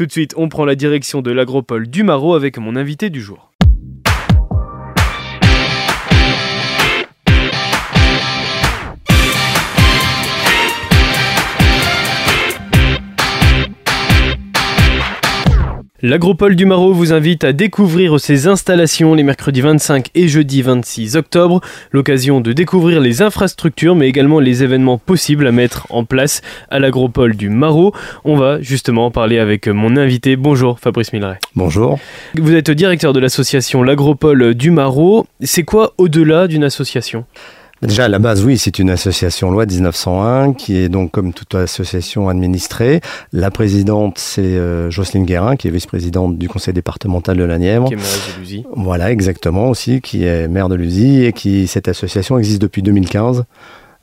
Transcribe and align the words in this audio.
Tout 0.00 0.06
de 0.06 0.12
suite, 0.12 0.32
on 0.38 0.48
prend 0.48 0.64
la 0.64 0.76
direction 0.76 1.20
de 1.20 1.30
l'agropole 1.30 1.86
du 1.86 2.04
Maro 2.04 2.32
avec 2.32 2.56
mon 2.56 2.74
invité 2.74 3.10
du 3.10 3.20
jour. 3.20 3.49
L'Agropole 16.02 16.56
du 16.56 16.64
Maro 16.64 16.94
vous 16.94 17.12
invite 17.12 17.44
à 17.44 17.52
découvrir 17.52 18.18
ses 18.18 18.46
installations 18.46 19.12
les 19.12 19.22
mercredis 19.22 19.60
25 19.60 20.08
et 20.14 20.28
jeudi 20.28 20.62
26 20.62 21.16
octobre, 21.16 21.60
l'occasion 21.92 22.40
de 22.40 22.54
découvrir 22.54 23.00
les 23.00 23.20
infrastructures 23.20 23.94
mais 23.94 24.08
également 24.08 24.40
les 24.40 24.62
événements 24.62 24.96
possibles 24.96 25.46
à 25.46 25.52
mettre 25.52 25.86
en 25.90 26.06
place 26.06 26.40
à 26.70 26.78
l'Agropole 26.78 27.36
du 27.36 27.50
Maro. 27.50 27.92
On 28.24 28.36
va 28.36 28.62
justement 28.62 29.04
en 29.04 29.10
parler 29.10 29.38
avec 29.38 29.68
mon 29.68 29.94
invité. 29.98 30.36
Bonjour 30.36 30.80
Fabrice 30.80 31.12
Milleret. 31.12 31.38
Bonjour. 31.54 31.98
Vous 32.34 32.54
êtes 32.54 32.70
directeur 32.70 33.12
de 33.12 33.20
l'association 33.20 33.82
L'Agropole 33.82 34.54
du 34.54 34.70
Maro. 34.70 35.26
C'est 35.42 35.64
quoi 35.64 35.92
au-delà 35.98 36.48
d'une 36.48 36.64
association? 36.64 37.26
Déjà, 37.82 38.04
à 38.04 38.08
la 38.08 38.18
base, 38.18 38.44
oui, 38.44 38.58
c'est 38.58 38.78
une 38.78 38.90
association 38.90 39.50
loi 39.50 39.64
1901 39.64 40.52
qui 40.52 40.76
est 40.76 40.90
donc 40.90 41.10
comme 41.12 41.32
toute 41.32 41.54
association 41.54 42.28
administrée. 42.28 43.00
La 43.32 43.50
présidente, 43.50 44.18
c'est 44.18 44.42
euh, 44.42 44.90
Jocelyne 44.90 45.24
Guérin, 45.24 45.56
qui 45.56 45.68
est 45.68 45.70
vice-présidente 45.70 46.36
du 46.36 46.48
conseil 46.48 46.74
départemental 46.74 47.38
de 47.38 47.44
la 47.44 47.58
Nièvre. 47.58 47.86
Qui 47.86 47.94
est 47.94 47.96
maire 47.96 48.04
de 48.04 48.40
Luzy. 48.40 48.64
Voilà, 48.76 49.10
exactement 49.10 49.70
aussi, 49.70 50.02
qui 50.02 50.24
est 50.24 50.46
maire 50.46 50.68
de 50.68 50.74
Luzy 50.74 51.24
et 51.24 51.32
qui, 51.32 51.66
cette 51.66 51.88
association 51.88 52.38
existe 52.38 52.60
depuis 52.60 52.82
2015. 52.82 53.44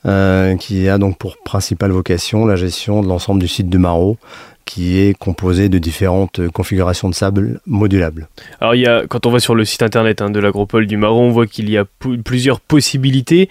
Euh, 0.05 0.55
qui 0.55 0.88
a 0.88 0.99
donc 0.99 1.18
pour 1.18 1.38
principale 1.38 1.91
vocation 1.91 2.46
la 2.46 2.55
gestion 2.55 3.02
de 3.02 3.07
l'ensemble 3.07 3.41
du 3.41 3.48
site 3.48 3.68
de 3.68 3.77
Marot, 3.80 4.18
qui 4.67 4.99
est 4.99 5.17
composé 5.17 5.70
de 5.70 5.80
différentes 5.80 6.48
configurations 6.49 7.09
de 7.09 7.16
sable 7.16 7.62
modulables. 7.66 8.27
Alors 8.59 8.76
il 8.76 8.81
y 8.81 8.85
a, 8.85 9.07
quand 9.07 9.26
on 9.26 9.31
va 9.31 9.40
sur 9.40 9.55
le 9.55 9.66
site 9.66 9.81
internet 9.81 10.21
hein, 10.21 10.29
de 10.29 10.40
l'agropole 10.40 10.85
du 10.85 10.98
Marron, 10.98 11.29
on 11.29 11.32
voit 11.32 11.48
qu'il 11.48 11.70
y 11.70 11.77
a 11.77 11.85
plusieurs 12.24 12.59
possibilités. 12.59 13.49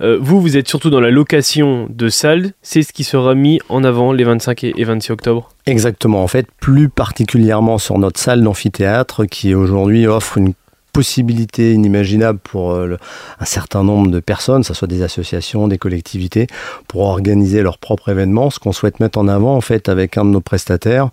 Euh, 0.00 0.18
vous, 0.20 0.40
vous 0.40 0.56
êtes 0.56 0.68
surtout 0.68 0.90
dans 0.90 1.00
la 1.00 1.10
location 1.10 1.88
de 1.90 2.08
salles. 2.08 2.52
C'est 2.62 2.82
ce 2.82 2.92
qui 2.92 3.02
sera 3.02 3.34
mis 3.34 3.60
en 3.68 3.82
avant 3.82 4.12
les 4.12 4.24
25 4.24 4.64
et 4.64 4.84
26 4.84 5.12
octobre 5.12 5.50
Exactement. 5.66 6.22
En 6.22 6.28
fait, 6.28 6.46
plus 6.60 6.88
particulièrement 6.88 7.78
sur 7.78 7.98
notre 7.98 8.20
salle 8.20 8.42
d'amphithéâtre 8.42 9.24
qui 9.24 9.54
aujourd'hui 9.54 10.06
offre 10.06 10.38
une 10.38 10.52
possibilité 10.98 11.74
inimaginable 11.74 12.40
pour 12.40 12.72
euh, 12.72 12.96
un 13.38 13.44
certain 13.44 13.84
nombre 13.84 14.10
de 14.10 14.18
personnes, 14.18 14.62
que 14.62 14.66
ce 14.66 14.74
soit 14.74 14.88
des 14.88 15.02
associations, 15.02 15.68
des 15.68 15.78
collectivités, 15.78 16.48
pour 16.88 17.02
organiser 17.02 17.62
leur 17.62 17.78
propre 17.78 18.08
événement. 18.08 18.50
Ce 18.50 18.58
qu'on 18.58 18.72
souhaite 18.72 18.98
mettre 18.98 19.20
en 19.20 19.28
avant, 19.28 19.54
en 19.54 19.60
fait, 19.60 19.88
avec 19.88 20.18
un 20.18 20.24
de 20.24 20.30
nos 20.30 20.40
prestataires, 20.40 21.10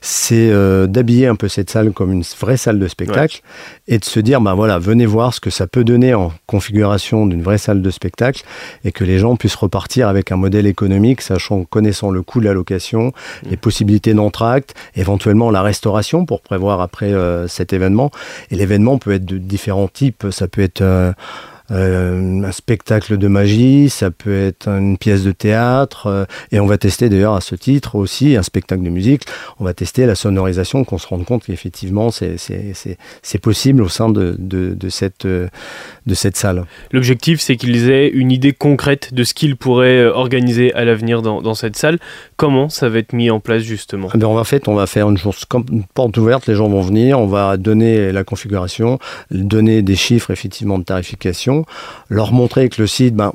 c'est 0.00 0.50
euh, 0.50 0.88
d'habiller 0.88 1.28
un 1.28 1.36
peu 1.36 1.46
cette 1.46 1.70
salle 1.70 1.92
comme 1.92 2.12
une 2.12 2.24
vraie 2.40 2.56
salle 2.56 2.80
de 2.80 2.88
spectacle 2.88 3.42
et 3.86 3.98
de 3.98 4.04
se 4.04 4.18
dire, 4.18 4.40
ben 4.40 4.54
voilà, 4.54 4.80
venez 4.80 5.06
voir 5.06 5.32
ce 5.32 5.38
que 5.38 5.50
ça 5.50 5.68
peut 5.68 5.84
donner 5.84 6.14
en 6.14 6.32
configuration 6.46 7.24
d'une 7.24 7.42
vraie 7.42 7.58
salle 7.58 7.80
de 7.80 7.90
spectacle 7.90 8.42
et 8.84 8.90
que 8.90 9.04
les 9.04 9.20
gens 9.20 9.36
puissent 9.36 9.54
repartir 9.54 10.08
avec 10.08 10.32
un 10.32 10.36
modèle 10.36 10.66
économique, 10.66 11.20
sachant, 11.20 11.62
connaissant 11.62 12.10
le 12.10 12.22
coût 12.22 12.40
de 12.40 12.46
la 12.46 12.54
location, 12.54 13.12
mmh. 13.44 13.50
les 13.50 13.56
possibilités 13.56 14.14
d'entracte, 14.14 14.74
éventuellement 14.96 15.52
la 15.52 15.62
restauration 15.62 16.26
pour 16.26 16.40
prévoir 16.40 16.80
après 16.80 17.12
euh, 17.12 17.46
cet 17.46 17.72
événement. 17.72 18.10
Et 18.50 18.56
l'événement 18.56 18.98
peut 18.98 19.12
être 19.12 19.27
de 19.28 19.38
différents 19.38 19.88
types. 19.88 20.26
Ça 20.30 20.48
peut 20.48 20.62
être 20.62 20.82
euh, 21.70 21.98
euh, 21.98 22.42
un 22.44 22.52
spectacle 22.52 23.18
de 23.18 23.28
magie, 23.28 23.90
ça 23.90 24.10
peut 24.10 24.46
être 24.46 24.68
une 24.68 24.98
pièce 24.98 25.24
de 25.24 25.32
théâtre, 25.32 26.06
euh, 26.06 26.24
et 26.52 26.60
on 26.60 26.66
va 26.66 26.78
tester 26.78 27.08
d'ailleurs 27.08 27.34
à 27.34 27.40
ce 27.40 27.54
titre 27.54 27.94
aussi 27.96 28.36
un 28.36 28.42
spectacle 28.42 28.82
de 28.82 28.90
musique. 28.90 29.22
On 29.58 29.64
va 29.64 29.74
tester 29.74 30.06
la 30.06 30.14
sonorisation, 30.14 30.84
qu'on 30.84 30.98
se 30.98 31.06
rende 31.06 31.24
compte 31.24 31.44
qu'effectivement 31.44 32.10
c'est 32.10 33.40
possible 33.40 33.82
au 33.82 33.88
sein 33.88 34.08
de, 34.08 34.36
de, 34.38 34.88
cette, 34.88 35.26
de 35.26 35.48
cette 36.14 36.36
salle. 36.36 36.64
L'objectif, 36.92 37.40
c'est 37.40 37.56
qu'ils 37.56 37.90
aient 37.90 38.08
une 38.08 38.30
idée 38.30 38.52
concrète 38.52 39.12
de 39.12 39.24
ce 39.24 39.34
qu'ils 39.34 39.56
pourraient 39.56 40.06
organiser 40.06 40.72
à 40.74 40.84
l'avenir 40.84 41.22
dans, 41.22 41.42
dans, 41.42 41.54
cette 41.54 41.76
salle. 41.76 41.98
Comment 42.36 42.68
ça 42.68 42.88
va 42.88 42.98
être 42.98 43.12
mis 43.12 43.30
en 43.30 43.40
place 43.40 43.62
justement? 43.62 44.08
Eh 44.14 44.24
En 44.24 44.44
fait, 44.44 44.68
on 44.68 44.74
va 44.74 44.86
faire 44.86 45.08
une, 45.08 45.18
une 45.70 45.84
porte 45.84 46.16
ouverte, 46.16 46.46
les 46.46 46.54
gens 46.54 46.68
vont 46.68 46.82
venir, 46.82 47.18
on 47.18 47.26
va 47.26 47.56
donner 47.56 48.12
la 48.12 48.24
configuration, 48.24 48.98
donner 49.30 49.82
des 49.82 49.96
chiffres 49.96 50.30
effectivement 50.30 50.78
de 50.78 50.84
tarification 50.84 51.57
leur 52.08 52.32
montrer 52.32 52.68
que 52.68 52.80
le 52.80 52.86
site, 52.86 53.14
ben, 53.14 53.32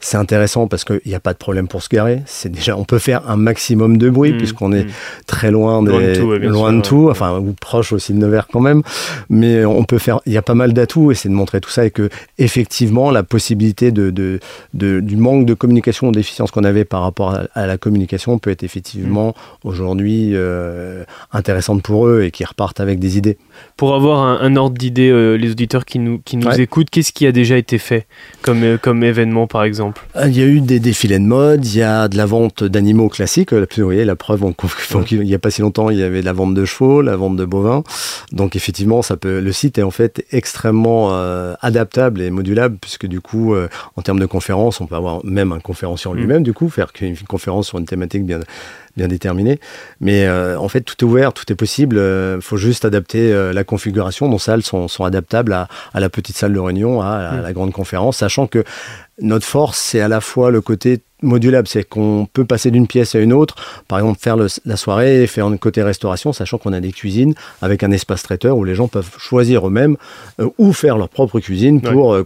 c'est 0.00 0.16
intéressant 0.16 0.66
parce 0.66 0.84
qu'il 0.84 1.00
n'y 1.06 1.14
a 1.14 1.20
pas 1.20 1.32
de 1.32 1.38
problème 1.38 1.68
pour 1.68 1.82
se 1.82 1.88
garer. 1.88 2.22
C'est 2.26 2.50
déjà, 2.50 2.76
on 2.76 2.84
peut 2.84 2.98
faire 2.98 3.28
un 3.28 3.36
maximum 3.36 3.98
de 3.98 4.08
bruit 4.08 4.32
mmh, 4.32 4.36
puisqu'on 4.38 4.72
est 4.72 4.84
mmh. 4.84 4.92
très 5.26 5.50
loin, 5.50 5.82
des, 5.82 6.16
loin 6.16 6.72
de 6.72 6.80
tout, 6.80 7.08
enfin 7.10 7.38
ou 7.38 7.52
proche 7.52 7.92
aussi 7.92 8.12
de 8.14 8.18
Nevers 8.18 8.46
quand 8.48 8.60
même. 8.60 8.82
Mais 9.28 9.64
on 9.64 9.84
peut 9.84 9.98
faire, 9.98 10.20
il 10.26 10.32
y 10.32 10.38
a 10.38 10.42
pas 10.42 10.54
mal 10.54 10.72
d'atouts 10.72 11.10
et 11.12 11.14
c'est 11.14 11.28
de 11.28 11.34
montrer 11.34 11.60
tout 11.60 11.70
ça 11.70 11.84
et 11.84 11.90
que 11.90 12.08
effectivement 12.38 13.10
la 13.10 13.22
possibilité 13.22 13.92
de, 13.92 14.10
de, 14.10 14.40
du 15.00 15.16
manque 15.16 15.46
de 15.46 15.54
communication 15.54 16.08
ou 16.08 16.12
d'efficience 16.12 16.50
qu'on 16.50 16.64
avait 16.64 16.84
par 16.84 17.02
rapport 17.02 17.38
à, 17.54 17.66
la 17.66 17.78
communication 17.78 18.38
peut 18.38 18.50
être 18.50 18.62
effectivement 18.62 19.28
mmh. 19.28 19.68
aujourd'hui 19.68 20.30
euh, 20.34 21.04
intéressante 21.32 21.82
pour 21.82 22.06
eux 22.06 22.22
et 22.22 22.30
qu'ils 22.30 22.46
repartent 22.46 22.80
avec 22.80 22.98
des 22.98 23.18
idées. 23.18 23.36
Pour 23.76 23.94
avoir 23.94 24.42
un, 24.42 24.56
ordre 24.56 24.78
d'idée, 24.78 25.10
euh, 25.10 25.34
les 25.34 25.50
auditeurs 25.50 25.84
qui 25.84 25.98
nous, 25.98 26.18
qui 26.24 26.36
nous 26.36 26.50
écoutent, 26.60 26.90
qu'est-ce 26.90 27.12
qui 27.12 27.26
a 27.26 27.32
déjà 27.32 27.56
été 27.56 27.78
fait 27.78 28.06
comme, 28.42 28.62
euh, 28.62 28.78
comme 28.78 29.04
événement 29.04 29.46
par 29.46 29.64
exemple 29.64 29.69
euh, 30.16 30.26
Il 30.26 30.36
y 30.36 30.42
a 30.42 30.46
eu 30.46 30.60
des 30.60 30.80
défilés 30.80 31.18
de 31.18 31.24
mode, 31.24 31.64
il 31.66 31.78
y 31.78 31.82
a 31.82 32.08
de 32.08 32.16
la 32.16 32.26
vente 32.26 32.64
d'animaux 32.64 33.08
classiques. 33.08 33.52
Vous 33.52 33.84
voyez, 33.84 34.04
la 34.04 34.16
preuve, 34.16 34.44
il 35.10 35.20
n'y 35.20 35.34
a 35.34 35.38
pas 35.38 35.50
si 35.50 35.62
longtemps, 35.62 35.90
il 35.90 35.98
y 35.98 36.02
avait 36.02 36.22
la 36.22 36.32
vente 36.32 36.54
de 36.54 36.64
chevaux, 36.64 37.02
la 37.02 37.16
vente 37.16 37.36
de 37.36 37.44
bovins. 37.44 37.82
Donc 38.32 38.56
effectivement, 38.56 39.02
ça 39.02 39.16
peut, 39.16 39.40
le 39.40 39.52
site 39.52 39.78
est 39.78 39.82
en 39.82 39.90
fait 39.90 40.24
extrêmement 40.32 41.10
adaptable 41.60 42.20
et 42.20 42.30
modulable, 42.30 42.76
puisque 42.80 43.06
du 43.06 43.20
coup, 43.20 43.54
en 43.96 44.02
termes 44.02 44.20
de 44.20 44.26
conférences, 44.26 44.80
on 44.80 44.86
peut 44.86 44.96
avoir 44.96 45.24
même 45.24 45.52
un 45.52 45.60
conférencier 45.60 46.10
en 46.10 46.14
mm. 46.14 46.18
lui-même, 46.18 46.42
du 46.42 46.52
coup, 46.52 46.68
faire 46.68 46.88
une 47.00 47.16
conférence 47.28 47.68
sur 47.68 47.78
une 47.78 47.86
thématique 47.86 48.24
bien, 48.24 48.40
bien 48.96 49.08
déterminé. 49.08 49.60
Mais 50.00 50.26
euh, 50.26 50.58
en 50.58 50.68
fait, 50.68 50.82
tout 50.82 50.94
est 50.98 51.04
ouvert, 51.04 51.32
tout 51.32 51.50
est 51.52 51.56
possible. 51.56 51.96
Il 51.96 52.00
euh, 52.00 52.40
faut 52.40 52.56
juste 52.56 52.84
adapter 52.84 53.32
euh, 53.32 53.52
la 53.52 53.64
configuration. 53.64 54.28
Nos 54.28 54.38
salles 54.38 54.62
sont, 54.62 54.88
sont 54.88 55.04
adaptables 55.04 55.52
à, 55.52 55.68
à, 55.94 56.00
la 56.00 56.08
petite 56.08 56.36
salle 56.36 56.52
de 56.52 56.58
réunion, 56.58 57.00
à, 57.02 57.40
la, 57.42 57.52
grande 57.52 57.72
conférence, 57.72 58.18
sachant 58.18 58.46
que 58.46 58.64
notre 59.20 59.46
force, 59.46 59.78
c'est 59.78 60.00
à 60.00 60.08
la 60.08 60.20
fois 60.20 60.50
le 60.50 60.60
côté 60.60 61.00
modulable, 61.22 61.68
c'est 61.68 61.84
qu'on 61.84 62.26
peut 62.32 62.44
passer 62.44 62.70
d'une 62.70 62.86
pièce 62.86 63.14
à 63.14 63.20
une 63.20 63.32
autre, 63.32 63.54
par 63.88 63.98
exemple 63.98 64.18
faire 64.20 64.36
la 64.36 64.76
soirée, 64.76 65.26
faire 65.26 65.46
un 65.46 65.56
côté 65.56 65.82
restauration, 65.82 66.32
sachant 66.32 66.58
qu'on 66.58 66.72
a 66.72 66.80
des 66.80 66.92
cuisines 66.92 67.34
avec 67.62 67.82
un 67.82 67.90
espace 67.90 68.22
traiteur 68.22 68.56
où 68.56 68.64
les 68.64 68.74
gens 68.74 68.88
peuvent 68.88 69.10
choisir 69.18 69.66
eux-mêmes 69.66 69.96
ou 70.58 70.72
faire 70.72 70.96
leur 70.96 71.08
propre 71.08 71.40
cuisine 71.40 71.80
pour, 71.80 72.16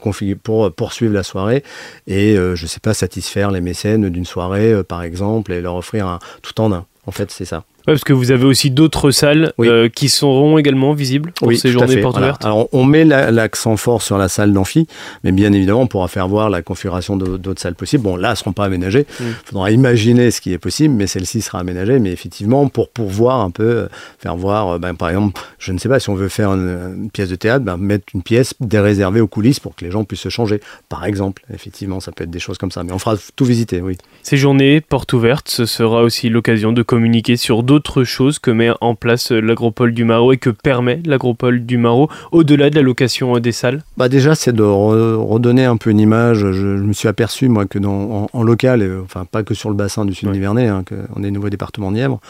pour 0.43 0.73
poursuivre 0.73 1.13
la 1.13 1.23
soirée 1.23 1.63
et, 2.07 2.35
je 2.37 2.63
ne 2.63 2.69
sais 2.69 2.81
pas, 2.81 2.95
satisfaire 2.95 3.51
les 3.51 3.61
mécènes 3.61 4.09
d'une 4.09 4.25
soirée, 4.25 4.83
par 4.85 5.03
exemple, 5.03 5.53
et 5.53 5.61
leur 5.61 5.77
offrir 5.77 6.07
un, 6.07 6.19
tout 6.43 6.61
en 6.61 6.73
un. 6.73 6.87
En 7.07 7.11
fait, 7.11 7.31
c'est 7.31 7.45
ça 7.45 7.65
parce 7.87 8.05
que 8.05 8.13
vous 8.13 8.31
avez 8.31 8.45
aussi 8.45 8.71
d'autres 8.71 9.11
salles 9.11 9.53
euh, 9.61 9.89
qui 9.89 10.09
seront 10.09 10.59
également 10.59 10.93
visibles 10.93 11.33
pour 11.33 11.53
ces 11.53 11.71
journées 11.71 11.99
portes 11.99 12.17
ouvertes. 12.17 12.45
Alors, 12.45 12.69
on 12.73 12.85
met 12.85 13.05
l'accent 13.05 13.77
fort 13.77 14.03
sur 14.03 14.19
la 14.19 14.29
salle 14.29 14.53
d'amphi, 14.53 14.87
mais 15.23 15.33
bien 15.33 15.53
évidemment, 15.53 15.83
on 15.83 15.87
pourra 15.87 16.09
faire 16.09 16.29
voir 16.29 16.51
la 16.51 16.63
configuration 16.63 17.17
d'autres 17.17 17.61
salles 17.61 17.75
possibles. 17.75 18.03
Bon, 18.03 18.17
là, 18.17 18.29
elles 18.29 18.33
ne 18.33 18.37
seront 18.37 18.53
pas 18.53 18.65
aménagées. 18.65 19.07
Il 19.21 19.27
mm. 19.27 19.35
faudra 19.45 19.71
imaginer 19.71 20.31
ce 20.31 20.41
qui 20.41 20.53
est 20.53 20.59
possible, 20.59 20.95
mais 20.95 21.07
celle-ci 21.07 21.43
sera 21.43 21.61
aménagée. 21.61 21.99
Mais 21.99 22.11
effectivement, 22.11 22.69
pour 22.69 22.89
pouvoir 22.89 23.41
un 23.41 23.51
peu 23.51 23.65
euh, 23.65 23.87
faire 24.19 24.37
voir, 24.37 24.69
euh, 24.69 24.79
ben, 24.79 24.95
par 24.95 25.11
exemple, 25.11 25.41
je 25.59 25.73
ne 25.73 25.79
sais 25.79 25.89
pas 25.89 26.01
si 26.01 26.09
on 26.11 26.15
veut 26.15 26.29
faire 26.29 26.51
une, 26.51 27.11
pièce 27.13 27.29
de 27.29 27.37
théâtre, 27.37 27.65
ben, 27.65 27.77
mettre 27.77 28.07
une 28.15 28.23
pièce 28.23 28.55
déréservée 28.61 29.21
aux 29.21 29.27
coulisses 29.27 29.61
pour 29.61 29.75
que 29.75 29.85
les 29.85 29.91
gens 29.91 30.05
puissent 30.05 30.21
se 30.21 30.29
changer. 30.31 30.61
Par 30.89 31.05
exemple, 31.05 31.43
effectivement, 31.53 32.01
ça 32.01 32.13
peut 32.13 32.25
être 32.25 32.31
des 32.31 32.39
choses 32.39 32.59
comme 32.59 32.71
ça. 32.71 32.83
Mais 32.83 32.93
on 32.93 32.99
fera 32.99 33.17
tout 33.37 33.45
visiter, 33.45 33.81
oui. 33.81 33.99
Ces 34.23 34.37
journées 34.37 34.81
portes 34.81 35.13
ouvertes, 35.13 35.49
ce 35.49 35.67
sera 35.67 36.03
aussi 36.03 36.31
l'occasion 36.31 36.73
de 36.73 36.83
communiquer 36.83 37.37
sur 37.37 37.63
d'autres 37.63 37.74
d'autres 37.75 38.05
choses 38.05 38.39
que 38.39 38.53
met 38.53 38.71
en 38.81 38.95
place 38.95 39.33
l'agropole 39.33 39.95
du 39.95 40.05
Maro 40.05 40.33
et 40.33 40.37
que 40.37 40.51
permet 40.51 41.01
l'agropole 41.05 41.67
du 41.67 41.77
Maro 41.77 42.09
au-delà 42.31 42.71
de 42.71 42.77
la 42.77 42.83
location 42.83 43.37
des 43.41 43.51
salles? 43.51 43.83
Bah 43.97 44.09
Déjà, 44.09 44.37
c'est 44.37 44.53
de 44.53 44.63
redonner 44.63 45.65
un 45.65 45.77
peu 45.77 45.91
une 45.91 45.99
image. 45.99 46.53
Je, 46.53 46.67
me 46.67 46.93
suis 46.93 47.09
aperçu, 47.09 47.49
moi, 47.49 47.67
que 47.67 47.81
dans, 47.81 48.29
en, 48.33 48.43
local, 48.45 48.81
et, 48.81 48.91
enfin 49.03 49.25
pas 49.25 49.43
que 49.43 49.55
sur 49.55 49.71
le 49.71 49.75
bassin 49.75 50.05
du 50.05 50.15
Sud 50.15 50.29
Nivernais, 50.29 50.69
hein, 50.69 50.85
on 51.17 51.25
est 51.25 51.33
nouveau 51.33 51.51
département 51.51 51.91
de 51.91 51.97
Nièvre, 51.97 52.21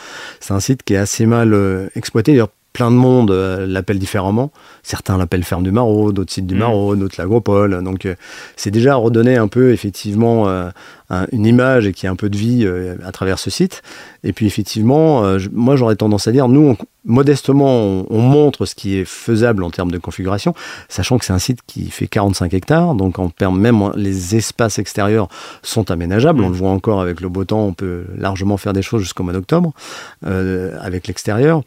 c'est 0.41 0.55
un 0.55 0.61
site 0.61 0.83
qui 0.83 0.95
est 0.95 0.99
assez 0.99 1.27
mal 1.27 1.53
euh, 1.53 1.89
exploité. 1.95 2.33
D'ailleurs, 2.33 2.49
plein 2.75 2.91
de 2.91 2.97
monde 2.97 3.31
euh, 3.31 3.67
l'appelle 3.67 3.99
différemment. 3.99 4.51
Certains 4.83 5.17
l'appellent 5.17 5.45
Ferme 5.45 5.63
du 5.63 5.71
Maro, 5.71 6.13
d'autres 6.13 6.33
sites 6.33 6.47
du 6.47 6.57
mmh. 6.57 6.59
Maro, 6.59 6.97
d'autres 6.97 7.15
l'Agropole. 7.17 7.83
Donc 7.83 8.05
euh, 8.05 8.17
c'est 8.57 8.73
déjà 8.73 8.97
redonner 8.97 9.37
un 9.37 9.49
peu 9.49 9.73
effectivement 9.73 10.47
une 11.33 11.47
image 11.47 11.87
et 11.87 11.93
qui 11.93 12.07
a 12.07 12.11
un 12.11 12.17
peu 12.17 12.29
de 12.29 12.37
vie 12.37 12.65
euh, 12.65 12.97
à 13.05 13.13
travers 13.13 13.39
ce 13.39 13.51
site. 13.51 13.83
Et 14.23 14.33
puis 14.33 14.47
effectivement, 14.47 15.25
euh, 15.25 15.39
moi 15.53 15.77
j'aurais 15.77 15.97
tendance 15.97 16.27
à 16.27 16.33
dire, 16.33 16.49
nous, 16.49 16.77
modestement, 17.05 18.07
on, 18.09 18.21
montre 18.21 18.65
ce 18.65 18.75
qui 18.75 18.97
est 18.97 19.05
faisable 19.05 19.63
en 19.63 19.71
termes 19.71 19.91
de 19.91 19.99
configuration, 19.99 20.55
sachant 20.89 21.19
que 21.19 21.25
c'est 21.25 21.33
un 21.33 21.39
site 21.39 21.61
qui 21.67 21.91
fait 21.91 22.07
45 22.07 22.55
hectares, 22.55 22.95
donc 22.95 23.19
en 23.19 23.31
même 23.53 23.93
les 23.95 24.37
espaces 24.37 24.79
extérieurs 24.79 25.29
sont 25.63 25.91
aménageables. 25.91 26.43
On 26.43 26.49
le 26.49 26.55
voit 26.55 26.71
encore 26.71 27.03
avec 27.03 27.21
le 27.21 27.29
beau 27.29 27.45
temps, 27.45 27.67
on 27.67 27.75
peut 27.75 28.07
largement 28.17 28.57
faire 28.57 28.73
des 28.73 28.83
choses 28.83 29.03
jusqu'au 29.03 29.23
mois 29.23 29.35
d'octobre 29.35 29.73
euh, 30.27 30.79
avec 30.81 31.07
l'extérieur. 31.07 31.63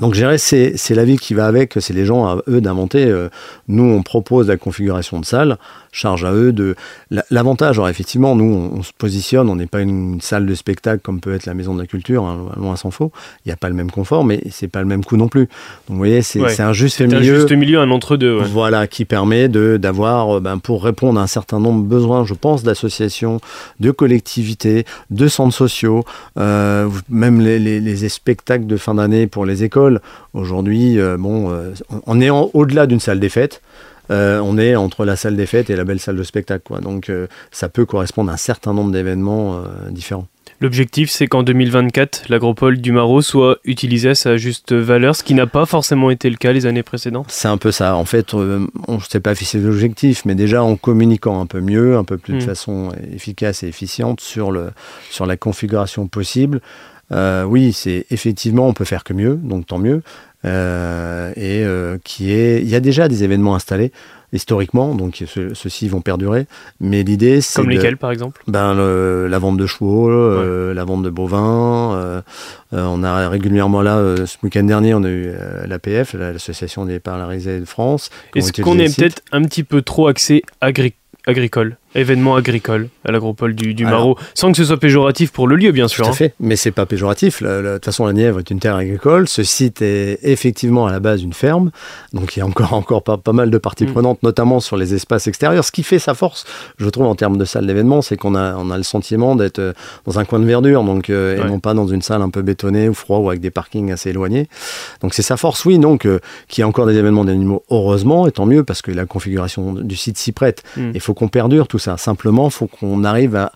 Donc 0.00 0.14
gérer, 0.14 0.36
c'est 0.36 0.76
la 0.90 1.04
vie 1.04 1.16
qui 1.16 1.32
va 1.32 1.46
avec, 1.46 1.74
c'est 1.80 1.94
les 1.94 2.04
gens 2.04 2.26
à 2.26 2.42
eux 2.46 2.60
d'inventer. 2.60 3.06
Euh, 3.06 3.30
nous, 3.68 3.84
on 3.84 4.02
propose 4.02 4.48
la 4.48 4.58
configuration 4.58 5.18
de 5.18 5.24
salle, 5.24 5.56
charge 5.92 6.24
à 6.26 6.32
eux 6.32 6.52
de... 6.52 6.76
L'avantage, 7.30 7.78
alors 7.78 7.88
effectivement, 7.88 8.36
nous, 8.36 8.70
on, 8.76 8.82
se 8.82 8.92
positionne, 8.96 9.48
on 9.48 9.56
n'est 9.56 9.66
pas 9.66 9.80
une 9.80 10.20
salle 10.20 10.46
de 10.46 10.54
spectacle 10.54 11.00
comme 11.02 11.20
peut 11.20 11.32
être 11.32 11.46
la 11.46 11.54
Maison 11.54 11.74
de 11.74 11.80
la 11.80 11.86
Culture, 11.86 12.22
hein, 12.24 12.50
loin 12.58 12.76
s'en 12.76 12.90
faut. 12.90 13.10
Il 13.44 13.48
n'y 13.48 13.52
a 13.52 13.56
pas 13.56 13.70
le 13.70 13.74
même 13.74 13.90
confort, 13.90 14.24
mais 14.24 14.42
c'est 14.50 14.68
pas 14.68 14.80
le 14.80 14.86
même 14.86 15.04
coût 15.04 15.16
non 15.16 15.28
plus. 15.28 15.46
Donc 15.46 15.48
vous 15.88 15.96
voyez, 15.96 16.20
c'est 16.20 16.60
un 16.60 16.74
juste 16.74 17.00
milieu. 17.00 17.16
un 17.16 17.22
juste 17.22 17.52
milieu, 17.52 17.80
un 17.80 17.90
entre-deux. 17.90 18.42
Voilà, 18.42 18.86
qui 18.86 19.06
permet 19.06 19.48
d'avoir, 19.48 20.36
euh, 20.36 20.40
ben, 20.40 20.58
pour 20.58 20.84
répondre 20.84 21.18
à 21.18 21.22
un 21.22 21.26
certain 21.26 21.60
nombre 21.60 21.82
de 21.82 21.88
besoins, 21.88 22.26
je 22.26 22.34
pense, 22.34 22.62
d'associations, 22.62 23.40
de 23.80 23.90
collectivités, 23.90 24.84
de 25.10 25.28
centres 25.28 25.56
sociaux, 25.56 26.04
euh, 26.38 26.88
même 27.08 27.40
les, 27.40 27.58
les 27.58 28.08
spectacles 28.10 28.66
de 28.66 28.76
fin 28.76 28.94
d'année 28.94 29.26
pour 29.26 29.46
les 29.46 29.64
écoles 29.64 29.77
Aujourd'hui, 30.34 30.98
euh, 30.98 31.16
bon, 31.18 31.50
euh, 31.50 31.72
on 32.06 32.20
est 32.20 32.30
au-delà 32.30 32.86
d'une 32.86 33.00
salle 33.00 33.20
des 33.20 33.28
fêtes. 33.28 33.62
Euh, 34.10 34.40
on 34.42 34.56
est 34.56 34.74
entre 34.74 35.04
la 35.04 35.16
salle 35.16 35.36
des 35.36 35.46
fêtes 35.46 35.68
et 35.68 35.76
la 35.76 35.84
belle 35.84 36.00
salle 36.00 36.16
de 36.16 36.22
spectacle. 36.22 36.62
Quoi. 36.64 36.80
Donc 36.80 37.12
ça 37.50 37.68
peut 37.68 37.84
correspondre 37.84 38.30
à 38.30 38.34
un 38.34 38.38
certain 38.38 38.72
nombre 38.72 38.90
d'événements 38.90 39.62
différents. 39.90 40.26
L'objectif, 40.60 41.10
c'est 41.10 41.28
qu'en 41.28 41.44
2024, 41.44 42.24
l'agropole 42.30 42.78
du 42.78 42.90
Maro 42.90 43.22
soit 43.22 43.58
utilisée 43.64 44.08
à 44.08 44.14
sa 44.16 44.38
juste 44.38 44.72
valeur, 44.72 45.14
ce 45.14 45.22
qui 45.22 45.34
n'a 45.34 45.46
pas 45.46 45.66
forcément 45.66 46.10
été 46.10 46.28
le 46.30 46.36
cas 46.36 46.52
les 46.52 46.66
années 46.66 46.82
précédentes. 46.82 47.26
C'est 47.28 47.46
un 47.46 47.58
peu 47.58 47.70
ça. 47.70 47.94
En 47.94 48.06
fait, 48.06 48.32
on 48.34 48.66
ne 48.88 49.00
sait 49.08 49.20
pas 49.20 49.34
fixer 49.34 49.58
l'objectif, 49.58 50.24
mais 50.24 50.34
déjà 50.34 50.64
en 50.64 50.74
communiquant 50.74 51.40
un 51.40 51.46
peu 51.46 51.60
mieux, 51.60 51.96
un 51.96 52.02
peu 52.02 52.16
plus 52.16 52.32
de 52.32 52.38
hmm. 52.38 52.46
façon 52.46 52.92
efficace 53.14 53.62
et 53.62 53.68
efficiente 53.68 54.20
sur, 54.20 54.50
le, 54.50 54.70
sur 55.10 55.26
la 55.26 55.36
configuration 55.36 56.08
possible, 56.08 56.60
euh, 57.12 57.44
oui, 57.44 57.72
c'est 57.72 58.06
effectivement, 58.10 58.66
on 58.66 58.72
peut 58.72 58.84
faire 58.84 59.04
que 59.04 59.12
mieux, 59.12 59.36
donc 59.36 59.66
tant 59.66 59.78
mieux. 59.78 60.02
Euh, 60.44 61.32
et 61.34 61.64
euh, 61.64 61.98
qui 62.04 62.32
est, 62.32 62.62
il 62.62 62.68
y 62.68 62.76
a 62.76 62.80
déjà 62.80 63.08
des 63.08 63.24
événements 63.24 63.56
installés 63.56 63.90
historiquement, 64.32 64.94
donc 64.94 65.24
ceux-ci 65.26 65.88
vont 65.88 66.02
perdurer. 66.02 66.46
Mais 66.80 67.02
l'idée, 67.02 67.40
c'est 67.40 67.62
comme 67.62 67.70
lesquels, 67.70 67.96
par 67.96 68.12
exemple? 68.12 68.42
Ben 68.46 68.74
la 68.74 69.38
vente 69.38 69.56
de 69.56 69.66
chevaux, 69.66 70.10
la 70.10 70.84
vente 70.84 71.02
de 71.02 71.08
bovins. 71.08 72.22
on 72.72 73.02
a 73.02 73.28
régulièrement 73.30 73.80
là, 73.80 74.16
ce 74.26 74.36
week-end 74.42 74.64
dernier, 74.64 74.92
on 74.92 75.02
a 75.02 75.08
eu 75.08 75.32
l'APF, 75.66 76.12
l'Association 76.12 76.84
des 76.84 77.00
paralysés 77.00 77.60
de 77.60 77.64
France. 77.64 78.10
Est-ce 78.34 78.60
qu'on 78.60 78.78
est 78.78 78.94
peut-être 78.94 79.22
un 79.32 79.42
petit 79.44 79.62
peu 79.62 79.80
trop 79.80 80.08
axé 80.08 80.42
agricole? 80.60 81.78
Événement 81.94 82.36
agricole 82.36 82.88
à 83.04 83.12
l'agropole 83.12 83.54
du, 83.54 83.74
du 83.74 83.84
Maro, 83.84 84.18
sans 84.34 84.50
que 84.50 84.56
ce 84.56 84.64
soit 84.64 84.78
péjoratif 84.78 85.32
pour 85.32 85.46
le 85.48 85.56
lieu, 85.56 85.72
bien 85.72 85.88
sûr. 85.88 86.04
Tout 86.04 86.10
à 86.10 86.12
hein. 86.12 86.16
fait, 86.16 86.34
mais 86.40 86.56
c'est 86.56 86.70
pas 86.70 86.86
péjoratif. 86.86 87.42
De 87.42 87.74
toute 87.74 87.84
façon, 87.84 88.06
la 88.06 88.12
Nièvre 88.12 88.38
est 88.40 88.50
une 88.50 88.60
terre 88.60 88.76
agricole. 88.76 89.28
Ce 89.28 89.42
site 89.42 89.82
est 89.82 90.18
effectivement 90.22 90.86
à 90.86 90.92
la 90.92 91.00
base 91.00 91.22
une 91.22 91.32
ferme, 91.32 91.70
donc 92.12 92.36
il 92.36 92.40
y 92.40 92.42
a 92.42 92.46
encore, 92.46 92.72
encore 92.74 93.02
pas, 93.02 93.16
pas 93.16 93.32
mal 93.32 93.50
de 93.50 93.58
parties 93.58 93.84
mm. 93.84 93.92
prenantes, 93.92 94.22
notamment 94.22 94.60
sur 94.60 94.76
les 94.76 94.94
espaces 94.94 95.26
extérieurs. 95.26 95.64
Ce 95.64 95.72
qui 95.72 95.82
fait 95.82 95.98
sa 95.98 96.14
force, 96.14 96.44
je 96.78 96.88
trouve, 96.88 97.06
en 97.06 97.14
termes 97.14 97.38
de 97.38 97.44
salle 97.44 97.66
d'événement, 97.66 98.02
c'est 98.02 98.16
qu'on 98.16 98.34
a, 98.34 98.56
on 98.56 98.70
a 98.70 98.76
le 98.76 98.82
sentiment 98.82 99.36
d'être 99.36 99.58
euh, 99.58 99.72
dans 100.06 100.18
un 100.18 100.24
coin 100.24 100.40
de 100.40 100.44
verdure, 100.44 100.84
donc, 100.84 101.10
euh, 101.10 101.42
et 101.42 101.48
non 101.48 101.60
pas 101.60 101.74
dans 101.74 101.86
une 101.86 102.02
salle 102.02 102.22
un 102.22 102.30
peu 102.30 102.42
bétonnée 102.42 102.88
ou 102.88 102.94
froid 102.94 103.18
ou 103.18 103.28
avec 103.28 103.40
des 103.40 103.50
parkings 103.50 103.92
assez 103.92 104.10
éloignés. 104.10 104.48
Donc 105.00 105.14
c'est 105.14 105.22
sa 105.22 105.36
force, 105.36 105.64
oui, 105.64 105.78
donc, 105.78 106.04
euh, 106.04 106.18
qu'il 106.48 106.62
y 106.62 106.64
a 106.64 106.68
encore 106.68 106.86
des 106.86 106.96
événements 106.96 107.24
d'animaux, 107.24 107.64
heureusement, 107.70 108.26
et 108.26 108.32
tant 108.32 108.46
mieux, 108.46 108.64
parce 108.64 108.82
que 108.82 108.90
la 108.90 109.06
configuration 109.06 109.72
du 109.72 109.96
site 109.96 110.18
s'y 110.18 110.32
prête. 110.32 110.62
Mm. 110.76 110.90
Il 110.94 111.00
faut 111.00 111.14
qu'on 111.14 111.28
perdure 111.28 111.68
tout 111.68 111.77
ça. 111.78 111.96
Simplement, 111.96 112.48
il 112.48 112.52
faut 112.52 112.66
qu'on 112.66 113.04
arrive 113.04 113.36
à 113.36 113.52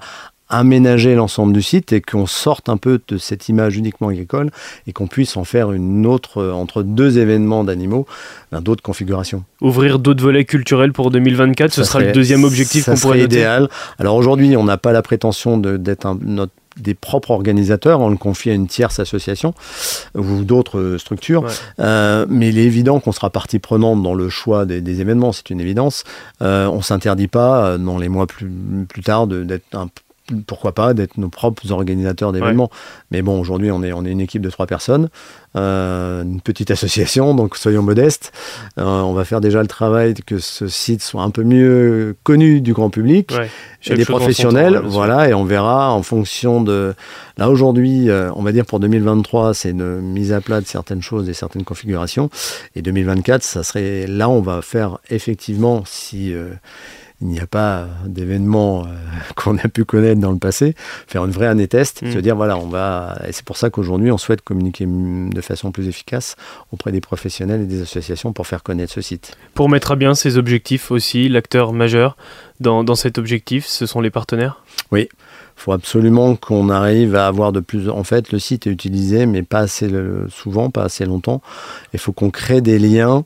aménager 0.52 1.14
l'ensemble 1.14 1.54
du 1.54 1.62
site 1.62 1.92
et 1.92 2.02
qu'on 2.02 2.26
sorte 2.26 2.68
un 2.68 2.76
peu 2.76 3.00
de 3.08 3.16
cette 3.16 3.48
image 3.48 3.78
uniquement 3.78 4.08
agricole 4.08 4.50
et 4.86 4.92
qu'on 4.92 5.06
puisse 5.06 5.36
en 5.38 5.44
faire 5.44 5.72
une 5.72 6.04
autre, 6.04 6.44
entre 6.52 6.82
deux 6.82 7.18
événements 7.18 7.64
d'animaux, 7.64 8.06
ben, 8.52 8.60
d'autres 8.60 8.82
configurations. 8.82 9.44
Ouvrir 9.62 9.98
d'autres 9.98 10.22
volets 10.22 10.44
culturels 10.44 10.92
pour 10.92 11.10
2024, 11.10 11.72
ce 11.72 11.84
sera 11.84 12.00
le 12.00 12.12
deuxième 12.12 12.44
objectif 12.44 12.84
qu'on 12.84 12.96
pourrait 12.96 13.22
idéal. 13.22 13.68
Alors 13.98 14.14
aujourd'hui, 14.14 14.54
on 14.56 14.64
n'a 14.64 14.76
pas 14.76 14.92
la 14.92 15.00
prétention 15.00 15.56
d'être 15.56 16.16
notre 16.20 16.52
des 16.76 16.94
propres 16.94 17.30
organisateurs, 17.30 18.00
on 18.00 18.08
le 18.08 18.16
confie 18.16 18.50
à 18.50 18.54
une 18.54 18.66
tierce 18.66 18.98
association 18.98 19.54
ou 20.14 20.44
d'autres 20.44 20.96
structures. 20.98 21.44
Euh, 21.80 22.26
mais 22.28 22.48
il 22.48 22.58
est 22.58 22.64
évident 22.64 23.00
qu'on 23.00 23.12
sera 23.12 23.30
partie 23.30 23.58
prenante 23.58 24.02
dans 24.02 24.14
le 24.14 24.28
choix 24.28 24.64
des, 24.66 25.00
événements, 25.00 25.32
c'est 25.32 25.50
une 25.50 25.60
évidence. 25.60 26.04
Euh, 26.40 26.66
on 26.66 26.78
ne 26.78 26.82
s'interdit 26.82 27.28
pas, 27.28 27.66
euh, 27.66 27.78
dans 27.78 27.98
les 27.98 28.08
mois 28.08 28.26
plus, 28.26 28.48
plus 28.88 29.02
tard, 29.02 29.26
d'être 29.26 29.74
un 29.74 29.88
pourquoi 30.46 30.72
pas 30.72 30.94
d'être 30.94 31.18
nos 31.18 31.28
propres 31.28 31.72
organisateurs 31.72 32.32
d'événements. 32.32 32.70
Mais 33.10 33.22
bon, 33.22 33.40
aujourd'hui, 33.40 33.70
on 33.70 33.82
est, 33.82 33.92
on 33.92 34.04
est 34.04 34.10
une 34.10 34.20
équipe 34.20 34.42
de 34.42 34.50
trois 34.50 34.66
personnes, 34.66 35.08
euh, 35.56 36.22
une 36.22 36.40
petite 36.40 36.70
association, 36.70 37.34
donc 37.34 37.56
soyons 37.56 37.82
modestes. 37.82 38.32
Euh, 38.78 38.84
on 38.84 39.12
va 39.12 39.24
faire 39.24 39.40
déjà 39.40 39.60
le 39.60 39.66
travail 39.68 40.14
que 40.14 40.38
ce 40.38 40.68
site 40.68 41.02
soit 41.02 41.22
un 41.22 41.30
peu 41.30 41.42
mieux 41.42 42.16
connu 42.22 42.60
du 42.60 42.72
grand 42.72 42.90
public 42.90 43.32
et 43.84 43.94
des 43.94 44.04
professionnels. 44.04 44.80
voilà, 44.84 45.28
et 45.28 45.34
on 45.34 45.44
verra 45.44 45.92
en 45.92 46.02
fonction 46.02 46.62
de. 46.62 46.94
Là, 47.36 47.50
aujourd'hui, 47.50 48.08
euh, 48.08 48.30
on 48.36 48.42
va 48.42 48.52
dire 48.52 48.64
pour 48.64 48.78
2023, 48.80 49.54
c'est 49.54 49.70
une 49.70 50.00
mise 50.00 50.32
à 50.32 50.40
plat 50.40 50.60
de 50.60 50.66
certaines 50.66 51.02
choses 51.02 51.28
et 51.28 51.34
certaines 51.34 51.64
configurations. 51.64 52.30
Et 52.76 52.82
2024, 52.82 53.42
ça 53.42 53.62
serait. 53.62 54.06
Là, 54.06 54.28
on 54.28 54.40
va 54.40 54.62
faire 54.62 54.98
effectivement, 55.10 55.82
si 55.84 56.32
il 57.22 57.28
n'y 57.28 57.40
a 57.40 57.46
pas 57.46 57.86
d'événement 58.04 58.82
euh, 58.82 58.88
qu'on 59.36 59.56
a 59.56 59.68
pu 59.68 59.84
connaître 59.84 60.20
dans 60.20 60.32
le 60.32 60.38
passé, 60.38 60.74
faire 61.06 61.24
une 61.24 61.30
vraie 61.30 61.46
année 61.46 61.68
test, 61.68 62.02
mm. 62.02 62.12
se 62.12 62.18
dire 62.18 62.36
voilà, 62.36 62.58
on 62.58 62.66
va. 62.66 63.18
Et 63.26 63.32
c'est 63.32 63.44
pour 63.44 63.56
ça 63.56 63.70
qu'aujourd'hui, 63.70 64.10
on 64.10 64.18
souhaite 64.18 64.42
communiquer 64.42 64.86
de 64.86 65.40
façon 65.40 65.70
plus 65.70 65.88
efficace 65.88 66.36
auprès 66.72 66.92
des 66.92 67.00
professionnels 67.00 67.62
et 67.62 67.66
des 67.66 67.82
associations 67.82 68.32
pour 68.32 68.46
faire 68.46 68.62
connaître 68.62 68.92
ce 68.92 69.00
site. 69.00 69.36
Pour 69.54 69.68
mettre 69.68 69.92
à 69.92 69.96
bien 69.96 70.14
ces 70.14 70.36
objectifs 70.36 70.90
aussi, 70.90 71.28
l'acteur 71.28 71.72
majeur 71.72 72.16
dans, 72.60 72.84
dans 72.84 72.96
cet 72.96 73.18
objectif, 73.18 73.66
ce 73.66 73.86
sont 73.86 74.00
les 74.00 74.10
partenaires? 74.10 74.62
Oui. 74.90 75.08
Il 75.56 75.60
faut 75.64 75.72
absolument 75.72 76.34
qu'on 76.34 76.70
arrive 76.70 77.14
à 77.14 77.26
avoir 77.26 77.52
de 77.52 77.60
plus. 77.60 77.88
En 77.88 78.04
fait, 78.04 78.32
le 78.32 78.38
site 78.38 78.66
est 78.66 78.70
utilisé, 78.70 79.26
mais 79.26 79.42
pas 79.42 79.60
assez 79.60 79.88
souvent, 80.28 80.70
pas 80.70 80.82
assez 80.84 81.04
longtemps. 81.04 81.40
Il 81.92 82.00
faut 82.00 82.12
qu'on 82.12 82.30
crée 82.30 82.60
des 82.60 82.78
liens 82.78 83.24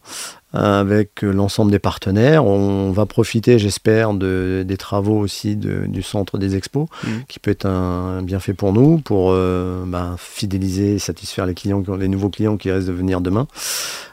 avec 0.57 1.23
l'ensemble 1.23 1.71
des 1.71 1.79
partenaires. 1.79 2.45
On 2.45 2.91
va 2.91 3.07
profiter, 3.07 3.59
j'espère, 3.59 4.15
de, 4.15 4.65
des 4.67 4.77
travaux 4.77 5.19
aussi 5.19 5.57
du 5.57 6.03
centre 6.03 6.39
des 6.39 6.57
expos, 6.57 6.87
mmh. 7.05 7.09
qui 7.29 7.39
peut 7.39 7.51
être 7.51 7.67
un 7.67 8.23
bienfait 8.23 8.55
pour 8.55 8.73
nous, 8.73 8.99
pour 8.99 9.31
euh, 9.31 9.85
ben, 9.87 10.17
fidéliser 10.19 10.95
et 10.95 10.99
satisfaire 10.99 11.47
les 11.47 11.55
clients, 11.55 11.83
les 11.99 12.09
nouveaux 12.09 12.31
clients 12.31 12.57
qui 12.57 12.71
restent 12.71 12.89
de 12.89 12.93
venir 12.93 13.21
demain. 13.21 13.47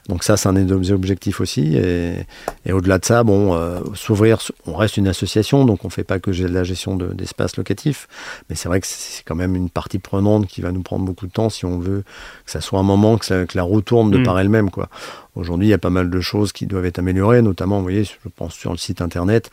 Donc 0.09 0.23
ça, 0.23 0.35
c'est 0.35 0.49
un 0.49 0.53
des 0.53 0.91
objectifs 0.91 1.39
aussi. 1.39 1.77
Et, 1.77 2.25
au-delà 2.71 2.99
de 2.99 3.05
ça, 3.05 3.23
bon, 3.23 3.53
euh, 3.53 3.79
s'ouvrir, 3.93 4.39
on 4.67 4.73
reste 4.75 4.97
une 4.97 5.07
association, 5.07 5.65
donc 5.65 5.85
on 5.85 5.87
ne 5.87 5.93
fait 5.93 6.03
pas 6.03 6.19
que 6.19 6.31
de 6.31 6.47
la 6.47 6.63
gestion 6.63 6.95
d'espace 6.95 7.55
locatif. 7.55 8.07
Mais 8.49 8.55
c'est 8.55 8.67
vrai 8.67 8.81
que 8.81 8.87
c'est 8.87 9.23
quand 9.23 9.35
même 9.35 9.55
une 9.55 9.69
partie 9.69 9.99
prenante 9.99 10.47
qui 10.47 10.61
va 10.61 10.71
nous 10.71 10.81
prendre 10.81 11.05
beaucoup 11.05 11.27
de 11.27 11.31
temps 11.31 11.49
si 11.49 11.65
on 11.65 11.79
veut 11.79 12.03
que 12.45 12.51
ça 12.51 12.59
soit 12.59 12.79
un 12.79 12.83
moment, 12.83 13.17
que, 13.17 13.25
ça, 13.25 13.45
que 13.45 13.57
la 13.57 13.63
roue 13.63 13.81
tourne 13.81 14.11
de 14.11 14.17
mmh. 14.17 14.23
par 14.23 14.39
elle-même. 14.39 14.69
quoi. 14.69 14.89
Aujourd'hui, 15.35 15.67
il 15.67 15.71
y 15.71 15.73
a 15.73 15.79
pas 15.79 15.89
mal 15.89 16.11
de 16.11 16.21
choses 16.21 16.51
qui 16.51 16.67
doivent 16.67 16.85
être 16.85 16.99
améliorées, 16.99 17.41
notamment, 17.41 17.77
vous 17.77 17.83
voyez, 17.83 18.03
je 18.03 18.29
pense 18.35 18.53
sur 18.53 18.69
le 18.69 18.77
site 18.77 19.01
internet, 19.01 19.49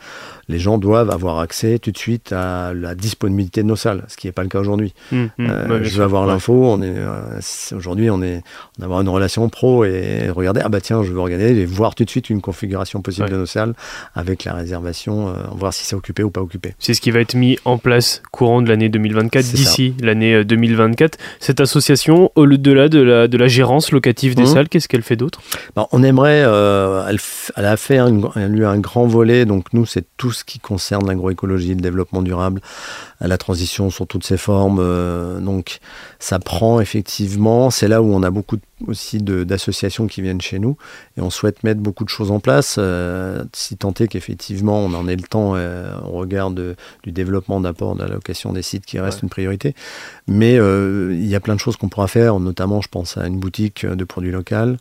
les 0.47 0.59
gens 0.59 0.77
doivent 0.77 1.09
avoir 1.09 1.39
accès 1.39 1.79
tout 1.79 1.91
de 1.91 1.97
suite 1.97 2.31
à 2.33 2.73
la 2.75 2.93
disponibilité 2.93 3.63
de 3.63 3.67
nos 3.67 3.75
salles, 3.75 4.03
ce 4.07 4.15
qui 4.15 4.27
n'est 4.27 4.31
pas 4.31 4.43
le 4.43 4.49
cas 4.49 4.59
aujourd'hui. 4.59 4.93
Mmh, 5.11 5.17
mmh. 5.17 5.29
Euh, 5.39 5.83
je 5.83 5.97
veux 5.97 6.03
avoir 6.03 6.27
l'info, 6.27 6.53
on 6.53 6.83
est 6.83 6.93
euh, 6.95 7.39
aujourd'hui, 7.75 8.11
on 8.11 8.21
est 8.21 8.43
on 8.79 8.83
avoir 8.83 9.01
une 9.01 9.09
relation 9.09 9.49
pro 9.49 9.83
et 9.83 10.29
regarder, 10.29 10.61
ah 10.63 10.69
bah 10.69 10.81
tiens, 10.81 11.01
je 11.01 11.11
veux 11.11 11.19
regarder 11.19 11.45
et 11.45 11.65
voir 11.65 11.95
tout 11.95 12.05
de 12.05 12.09
suite 12.11 12.29
une 12.29 12.41
configuration 12.41 13.01
possible 13.01 13.29
de 13.29 13.37
nos 13.37 13.47
salles 13.47 13.73
avec 14.13 14.43
la 14.43 14.53
réservation, 14.53 15.29
euh, 15.29 15.33
voir 15.55 15.73
si 15.73 15.83
c'est 15.83 15.95
occupé 15.95 16.21
ou 16.21 16.29
pas 16.29 16.41
occupé. 16.41 16.75
C'est 16.77 16.93
ce 16.93 17.01
qui 17.01 17.09
va 17.09 17.21
être 17.21 17.33
mis 17.33 17.57
en 17.65 17.79
place 17.79 18.21
courant 18.31 18.61
de 18.61 18.69
l'année 18.69 18.89
2024, 18.89 19.51
d'ici 19.51 19.95
l'année 19.99 20.45
2024. 20.45 21.17
Cette 21.39 21.59
association, 21.59 22.31
au-delà 22.35 22.87
de 22.87 22.99
la, 22.99 23.27
de 23.27 23.37
la 23.37 23.47
gérance 23.47 23.91
locative 23.91 24.35
des 24.35 24.43
mmh. 24.43 24.45
salles, 24.45 24.69
qu'est-ce 24.69 24.87
qu'elle 24.87 25.01
fait 25.01 25.15
d'autre? 25.15 25.41
Bah, 25.75 25.87
on 25.91 26.03
aimerait, 26.03 26.43
euh, 26.45 27.07
elle, 27.55 27.65
a 27.65 27.77
fait 27.77 27.97
un, 27.97 28.11
eu 28.11 28.65
un 28.65 28.79
grand 28.79 29.07
volet, 29.07 29.45
donc 29.45 29.71
nous 29.71 29.85
c'est 29.85 30.05
tout 30.17 30.31
ce 30.31 30.43
qui 30.43 30.59
concerne 30.59 31.07
l'agroécologie, 31.07 31.75
le 31.75 31.81
développement 31.81 32.21
durable, 32.21 32.61
la 33.21 33.37
transition 33.37 33.89
sur 33.89 34.05
toutes 34.05 34.25
ses 34.25 34.37
formes. 34.37 34.79
Euh, 34.81 35.39
donc 35.39 35.79
ça 36.19 36.39
prend 36.39 36.81
effectivement, 36.81 37.69
c'est 37.69 37.87
là 37.87 38.01
où 38.01 38.13
on 38.13 38.21
a 38.21 38.31
beaucoup 38.31 38.57
aussi 38.87 39.19
d'associations 39.19 40.07
qui 40.07 40.21
viennent 40.21 40.41
chez 40.41 40.57
nous 40.57 40.75
et 41.15 41.21
on 41.21 41.29
souhaite 41.29 41.63
mettre 41.63 41.79
beaucoup 41.79 42.03
de 42.03 42.09
choses 42.09 42.31
en 42.31 42.39
place, 42.39 42.75
euh, 42.79 43.43
si 43.53 43.77
tant 43.77 43.93
est 43.93 44.07
qu'effectivement 44.07 44.79
on 44.79 44.93
en 44.93 45.07
ait 45.07 45.15
le 45.15 45.23
temps 45.23 45.51
au 45.51 46.17
regard 46.17 46.51
du 46.51 46.75
développement 47.05 47.61
d'apport 47.61 47.95
de 47.95 48.03
la 48.03 48.09
location 48.09 48.51
des 48.51 48.63
sites 48.63 48.85
qui 48.85 48.99
reste 48.99 49.21
une 49.21 49.29
priorité. 49.29 49.73
Mais 50.27 50.55
il 50.55 51.27
y 51.27 51.35
a 51.35 51.39
plein 51.39 51.55
de 51.55 51.59
choses 51.59 51.77
qu'on 51.77 51.89
pourra 51.89 52.07
faire, 52.07 52.39
notamment 52.39 52.81
je 52.81 52.89
pense 52.89 53.17
à 53.17 53.27
une 53.27 53.39
boutique 53.39 53.85
de 53.85 54.03
produits 54.03 54.31
locaux. 54.31 54.75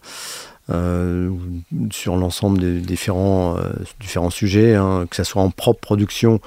Euh, 0.70 1.30
sur 1.90 2.16
l'ensemble 2.16 2.58
des 2.58 2.80
différents, 2.80 3.56
euh, 3.56 3.62
différents 4.00 4.30
sujets, 4.30 4.74
hein, 4.74 5.06
que 5.08 5.16
ce 5.16 5.24
soit 5.24 5.42
en 5.42 5.50
propre 5.50 5.80
production 5.80 6.40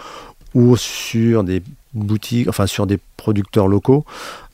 ou 0.53 0.77
sur 0.77 1.44
des 1.44 1.62
boutiques, 1.94 2.48
enfin 2.48 2.65
sur 2.65 2.88
des 2.88 3.00
producteurs 3.18 3.68
locaux, 3.68 4.06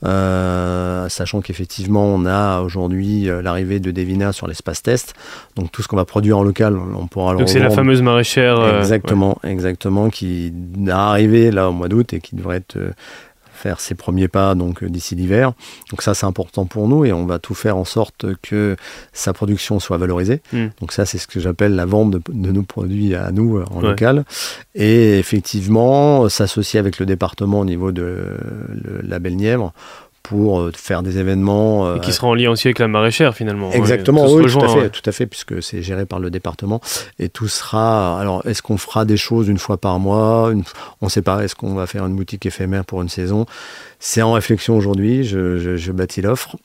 euh, 0.04 1.08
sachant 1.08 1.40
qu'effectivement 1.40 2.04
on 2.04 2.26
a 2.26 2.60
aujourd'hui 2.60 3.28
l'arrivée 3.42 3.80
de 3.80 3.90
Devina 3.90 4.32
sur 4.32 4.46
l'espace 4.46 4.82
test, 4.82 5.14
donc 5.56 5.70
tout 5.70 5.82
ce 5.82 5.88
qu'on 5.88 5.96
va 5.96 6.04
produire 6.04 6.38
en 6.38 6.42
local, 6.42 6.76
on 6.76 7.06
pourra 7.06 7.32
le 7.32 7.38
Donc 7.38 7.48
c'est 7.48 7.58
la 7.58 7.70
fameuse 7.70 8.02
maraîchère. 8.02 8.78
exactement, 8.78 9.38
exactement, 9.44 10.10
qui 10.10 10.52
est 10.86 10.90
arrivée 10.90 11.50
là 11.50 11.68
au 11.68 11.72
mois 11.72 11.88
d'août 11.88 12.12
et 12.12 12.20
qui 12.20 12.34
devrait 12.34 12.58
être 12.58 12.78
faire 13.60 13.80
ses 13.80 13.94
premiers 13.94 14.28
pas 14.28 14.54
donc 14.54 14.82
euh, 14.82 14.88
d'ici 14.88 15.14
l'hiver. 15.14 15.52
Donc 15.90 16.02
ça 16.02 16.14
c'est 16.14 16.26
important 16.26 16.64
pour 16.66 16.88
nous 16.88 17.04
et 17.04 17.12
on 17.12 17.26
va 17.26 17.38
tout 17.38 17.54
faire 17.54 17.76
en 17.76 17.84
sorte 17.84 18.26
que 18.42 18.76
sa 19.12 19.32
production 19.32 19.78
soit 19.80 19.98
valorisée. 19.98 20.42
Hmm. 20.52 20.68
Donc 20.80 20.92
ça 20.92 21.04
c'est 21.04 21.18
ce 21.18 21.26
que 21.26 21.40
j'appelle 21.40 21.74
la 21.74 21.86
vente 21.86 22.10
de, 22.10 22.22
nos 22.32 22.62
produits 22.62 23.14
à 23.14 23.30
nous 23.30 23.58
euh, 23.58 23.64
en 23.70 23.80
local. 23.80 24.24
Et 24.74 25.18
effectivement 25.18 26.28
s'associer 26.28 26.80
avec 26.80 26.98
le 26.98 27.06
département 27.06 27.60
au 27.60 27.64
niveau 27.64 27.92
de 27.92 28.02
le 28.02 29.00
label 29.02 29.36
Nièvre 29.36 29.72
pour 30.30 30.60
euh, 30.60 30.70
faire 30.72 31.02
des 31.02 31.18
événements. 31.18 31.96
Et 31.96 32.00
qui 32.00 32.12
sera 32.12 32.28
en 32.28 32.34
lien 32.34 32.50
aussi 32.50 32.68
avec 32.68 32.78
la 32.78 32.86
maraîchère 32.86 33.34
finalement. 33.34 33.72
Exactement, 33.72 34.30
oui, 34.30 34.46
tout, 34.46 34.60
à 34.60 34.68
fait, 34.68 34.88
tout 34.88 35.02
à 35.04 35.10
fait, 35.10 35.26
puisque 35.26 35.60
c'est 35.60 35.82
géré 35.82 36.06
par 36.06 36.20
le 36.20 36.30
département. 36.30 36.80
Et 37.18 37.28
tout 37.28 37.48
sera. 37.48 38.20
Alors, 38.20 38.46
est-ce 38.46 38.62
qu'on 38.62 38.76
fera 38.76 39.04
des 39.04 39.16
choses 39.16 39.48
une 39.48 39.58
fois 39.58 39.76
par 39.76 39.98
mois? 39.98 40.52
On 41.00 41.06
ne 41.06 41.10
sait 41.10 41.22
pas. 41.22 41.42
Est-ce 41.42 41.56
qu'on 41.56 41.74
va 41.74 41.88
faire 41.88 42.06
une 42.06 42.14
boutique 42.14 42.46
éphémère 42.46 42.84
pour 42.84 43.02
une 43.02 43.08
saison? 43.08 43.46
C'est 43.98 44.22
en 44.22 44.32
réflexion 44.32 44.76
aujourd'hui. 44.76 45.24
Je, 45.24 45.76
je 45.76 45.92
bâtis 45.92 46.22
l'offre. 46.22 46.56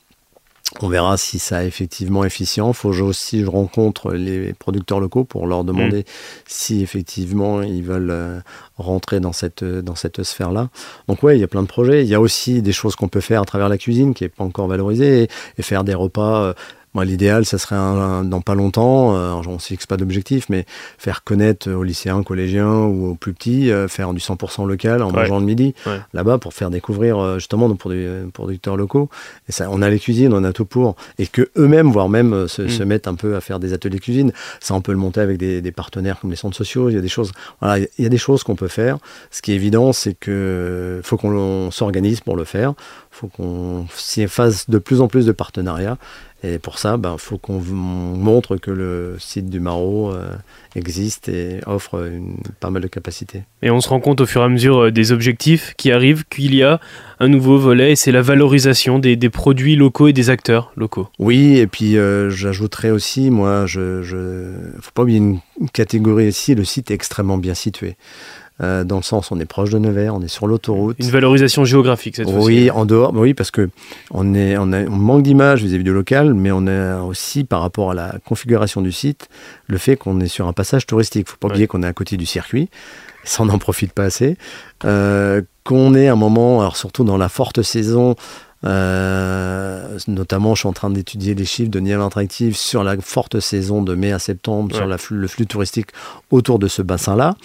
On 0.82 0.88
verra 0.88 1.16
si 1.16 1.38
ça 1.38 1.64
est 1.64 1.68
effectivement 1.68 2.24
efficient. 2.24 2.68
Il 2.68 2.74
faut 2.74 2.90
aussi 2.90 3.40
je 3.42 3.46
rencontre 3.46 4.12
les 4.12 4.52
producteurs 4.52 5.00
locaux 5.00 5.24
pour 5.24 5.46
leur 5.46 5.64
demander 5.64 6.00
mm. 6.00 6.04
si 6.46 6.82
effectivement 6.82 7.62
ils 7.62 7.82
veulent 7.82 8.10
euh, 8.10 8.40
rentrer 8.76 9.20
dans 9.20 9.32
cette, 9.32 9.64
dans 9.64 9.94
cette 9.94 10.22
sphère-là. 10.22 10.68
Donc 11.08 11.22
ouais, 11.22 11.36
il 11.36 11.40
y 11.40 11.44
a 11.44 11.48
plein 11.48 11.62
de 11.62 11.68
projets. 11.68 12.02
Il 12.02 12.08
y 12.08 12.14
a 12.14 12.20
aussi 12.20 12.62
des 12.62 12.72
choses 12.72 12.96
qu'on 12.96 13.08
peut 13.08 13.20
faire 13.20 13.42
à 13.42 13.44
travers 13.44 13.68
la 13.68 13.78
cuisine 13.78 14.12
qui 14.12 14.24
n'est 14.24 14.28
pas 14.28 14.44
encore 14.44 14.66
valorisée 14.66 15.28
et, 15.56 15.62
faire 15.62 15.84
des 15.84 15.94
repas 15.94 16.54
euh, 16.98 17.04
l'idéal, 17.04 17.44
ça 17.44 17.58
serait 17.58 17.76
dans 17.76 18.40
pas 18.40 18.54
longtemps, 18.54 19.16
euh, 19.16 19.32
on 19.46 19.54
ne 19.54 19.58
fixe 19.58 19.86
pas 19.86 19.96
d'objectif, 19.96 20.46
mais 20.48 20.64
faire 20.98 21.24
connaître 21.24 21.70
aux 21.70 21.82
lycéens, 21.82 22.22
collégiens 22.22 22.72
ou 22.72 23.10
aux 23.10 23.14
plus 23.14 23.32
petits, 23.32 23.70
euh, 23.70 23.88
faire 23.88 24.12
du 24.12 24.20
100% 24.20 24.66
local 24.66 25.02
en 25.02 25.12
mangeant 25.12 25.38
le 25.38 25.44
midi, 25.44 25.74
là-bas, 26.12 26.38
pour 26.38 26.54
faire 26.54 26.70
découvrir 26.70 27.18
euh, 27.18 27.38
justement 27.38 27.68
nos 27.68 27.76
producteurs 27.76 28.76
locaux. 28.76 29.08
Et 29.48 29.52
ça, 29.52 29.68
on 29.70 29.82
a 29.82 29.90
les 29.90 29.98
cuisines, 29.98 30.32
on 30.32 30.44
a 30.44 30.52
tout 30.52 30.64
pour. 30.64 30.96
Et 31.18 31.26
que 31.26 31.50
eux-mêmes, 31.56 31.90
voire 31.90 32.08
même 32.08 32.48
se, 32.48 32.62
mm. 32.62 32.84
mettent 32.84 33.08
un 33.08 33.14
peu 33.14 33.36
à 33.36 33.40
faire 33.40 33.58
des 33.58 33.72
ateliers 33.72 33.98
cuisine. 33.98 34.32
Ça, 34.60 34.74
on 34.74 34.80
peut 34.80 34.92
le 34.92 34.98
monter 34.98 35.20
avec 35.20 35.38
des, 35.38 35.72
partenaires 35.72 36.20
comme 36.20 36.30
les 36.30 36.36
centres 36.36 36.56
sociaux. 36.56 36.88
Il 36.88 36.94
y 36.94 36.98
a 36.98 37.02
des 37.02 37.08
choses, 37.08 37.32
voilà, 37.60 37.84
il 37.98 38.02
y 38.02 38.06
a 38.06 38.08
des 38.08 38.18
choses 38.18 38.42
qu'on 38.42 38.56
peut 38.56 38.68
faire. 38.68 38.98
Ce 39.30 39.42
qui 39.42 39.52
est 39.52 39.56
évident, 39.56 39.92
c'est 39.92 40.14
que 40.14 41.00
faut 41.02 41.16
qu'on 41.16 41.70
s'organise 41.70 42.20
pour 42.20 42.36
le 42.36 42.44
faire. 42.44 42.74
Faut 43.10 43.28
qu'on 43.28 43.86
s'y 43.94 44.26
fasse 44.26 44.70
de 44.70 44.78
plus 44.78 45.00
en 45.00 45.08
plus 45.08 45.26
de 45.26 45.32
partenariats. 45.32 45.98
Et 46.46 46.58
pour 46.58 46.78
ça, 46.78 46.94
il 46.96 47.00
ben, 47.00 47.16
faut 47.18 47.38
qu'on 47.38 47.60
montre 47.60 48.56
que 48.56 48.70
le 48.70 49.16
site 49.18 49.50
du 49.50 49.58
Maro 49.58 50.12
euh, 50.12 50.28
existe 50.76 51.28
et 51.28 51.60
offre 51.66 52.08
pas 52.60 52.70
mal 52.70 52.82
de 52.82 52.88
capacités. 52.88 53.42
Et 53.62 53.70
on 53.70 53.80
se 53.80 53.88
rend 53.88 54.00
compte 54.00 54.20
au 54.20 54.26
fur 54.26 54.42
et 54.42 54.44
à 54.44 54.48
mesure 54.48 54.84
euh, 54.84 54.90
des 54.92 55.12
objectifs 55.12 55.74
qui 55.76 55.90
arrivent 55.90 56.24
qu'il 56.26 56.54
y 56.54 56.62
a 56.62 56.80
un 57.18 57.28
nouveau 57.28 57.58
volet, 57.58 57.92
et 57.92 57.96
c'est 57.96 58.12
la 58.12 58.22
valorisation 58.22 58.98
des, 58.98 59.16
produits 59.30 59.74
locaux 59.74 60.08
et 60.08 60.12
des 60.12 60.30
acteurs 60.30 60.72
locaux. 60.76 61.08
Oui, 61.18 61.56
et 61.56 61.66
puis 61.66 61.96
euh, 61.96 62.30
j'ajouterais 62.30 62.90
aussi, 62.90 63.30
moi, 63.30 63.64
je, 63.66 64.02
je 64.02 64.52
faut 64.80 64.90
pas 64.92 65.02
oublier 65.02 65.18
une 65.18 65.40
catégorie 65.72 66.28
ici, 66.28 66.54
le 66.54 66.64
site 66.64 66.90
est 66.90 66.94
extrêmement 66.94 67.38
bien 67.38 67.54
situé. 67.54 67.96
Euh, 68.62 68.84
dans 68.84 68.96
le 68.96 69.02
sens 69.02 69.30
on 69.32 69.38
est 69.38 69.44
proche 69.44 69.68
de 69.68 69.78
Nevers, 69.78 70.14
on 70.14 70.22
est 70.22 70.28
sur 70.28 70.46
l'autoroute. 70.46 70.96
Une 70.98 71.10
valorisation 71.10 71.64
géographique 71.64 72.16
cette 72.16 72.30
fois-ci. 72.30 72.46
Oui, 72.46 72.70
en 72.70 72.86
dehors, 72.86 73.12
oui, 73.14 73.34
parce 73.34 73.50
que 73.50 73.68
on, 74.10 74.34
est, 74.34 74.56
on, 74.56 74.72
a, 74.72 74.84
on 74.84 74.96
manque 74.96 75.22
d'image 75.22 75.62
vis-à-vis 75.62 75.84
du 75.84 75.92
local, 75.92 76.32
mais 76.32 76.50
on 76.52 76.66
a 76.66 77.02
aussi 77.02 77.44
par 77.44 77.60
rapport 77.60 77.90
à 77.90 77.94
la 77.94 78.14
configuration 78.24 78.80
du 78.80 78.92
site, 78.92 79.28
le 79.66 79.76
fait 79.76 79.96
qu'on 79.96 80.20
est 80.20 80.28
sur 80.28 80.48
un 80.48 80.54
passage 80.54 80.86
touristique. 80.86 81.26
Il 81.28 81.30
faut 81.30 81.36
pas 81.36 81.48
oublier 81.48 81.66
qu'on 81.66 81.82
est 81.82 81.86
à 81.86 81.92
côté 81.92 82.16
du 82.16 82.24
circuit, 82.24 82.70
ça 83.24 83.42
on 83.42 83.46
n'en 83.46 83.58
profite 83.58 83.92
pas 83.92 84.04
assez. 84.04 84.38
Euh, 84.86 85.42
qu'on 85.64 85.94
est 85.94 86.08
à 86.08 86.12
un 86.12 86.16
moment, 86.16 86.60
alors 86.60 86.76
surtout 86.76 87.04
dans 87.04 87.18
la 87.18 87.28
forte 87.28 87.60
saison, 87.60 88.14
euh, 88.64 89.98
notamment, 90.08 90.54
je 90.54 90.60
suis 90.60 90.68
en 90.68 90.72
train 90.72 90.90
d'étudier 90.90 91.34
les 91.34 91.44
chiffres 91.44 91.70
de 91.70 91.78
Nièvre 91.78 92.02
Interactive 92.02 92.56
sur 92.56 92.84
la 92.84 92.96
forte 92.98 93.38
saison 93.40 93.82
de 93.82 93.94
mai 93.94 94.12
à 94.12 94.18
septembre, 94.18 94.74
sur 94.74 94.86
la, 94.86 94.96
le 95.10 95.28
flux 95.28 95.46
touristique 95.46 95.88
autour 96.30 96.58
de 96.58 96.68
ce 96.68 96.82
bassin-là. 96.82 97.36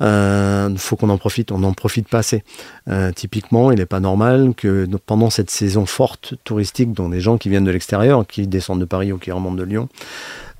Il 0.00 0.04
euh, 0.04 0.76
faut 0.76 0.96
qu'on 0.96 1.08
en 1.08 1.16
profite, 1.16 1.52
on 1.52 1.58
n'en 1.58 1.72
profite 1.72 2.08
pas 2.08 2.18
assez. 2.18 2.44
Euh, 2.88 3.12
typiquement, 3.12 3.70
il 3.72 3.78
n'est 3.78 3.86
pas 3.86 4.00
normal 4.00 4.52
que 4.54 4.86
pendant 5.06 5.30
cette 5.30 5.50
saison 5.50 5.86
forte 5.86 6.34
touristique, 6.44 6.92
dont 6.92 7.08
des 7.08 7.20
gens 7.20 7.38
qui 7.38 7.48
viennent 7.48 7.64
de 7.64 7.70
l'extérieur, 7.70 8.26
qui 8.26 8.46
descendent 8.46 8.80
de 8.80 8.84
Paris 8.84 9.12
ou 9.12 9.18
qui 9.18 9.32
remontent 9.32 9.56
de 9.56 9.64
Lyon, 9.64 9.88